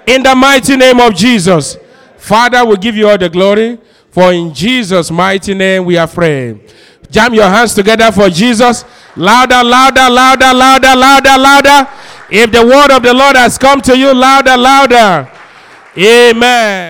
In 0.08 0.24
the 0.24 0.36
mighty 0.36 0.76
name 0.76 1.00
of 1.00 1.14
Jesus. 1.14 1.78
Father, 2.18 2.66
we 2.66 2.76
give 2.78 2.96
you 2.96 3.08
all 3.08 3.18
the 3.18 3.30
glory. 3.30 3.80
For 4.10 4.34
in 4.34 4.54
Jesus' 4.54 5.10
mighty 5.10 5.54
name 5.54 5.86
we 5.86 5.98
are 5.98 6.08
prayed. 6.08 6.74
Jam 7.10 7.34
your 7.34 7.50
hands 7.50 7.74
together 7.74 8.12
for 8.12 8.30
Jesus. 8.30 8.84
Louder, 9.16 9.64
louder, 9.64 10.10
louder, 10.10 10.54
louder, 10.54 10.96
louder, 10.96 11.38
louder. 11.38 11.90
If 12.30 12.52
the 12.52 12.66
word 12.66 12.92
of 12.92 13.04
the 13.04 13.14
Lord 13.14 13.36
has 13.36 13.58
come 13.58 13.82
to 13.82 13.98
you, 13.98 14.14
louder, 14.14 14.58
louder. 14.58 15.30
Amen. 15.98 16.82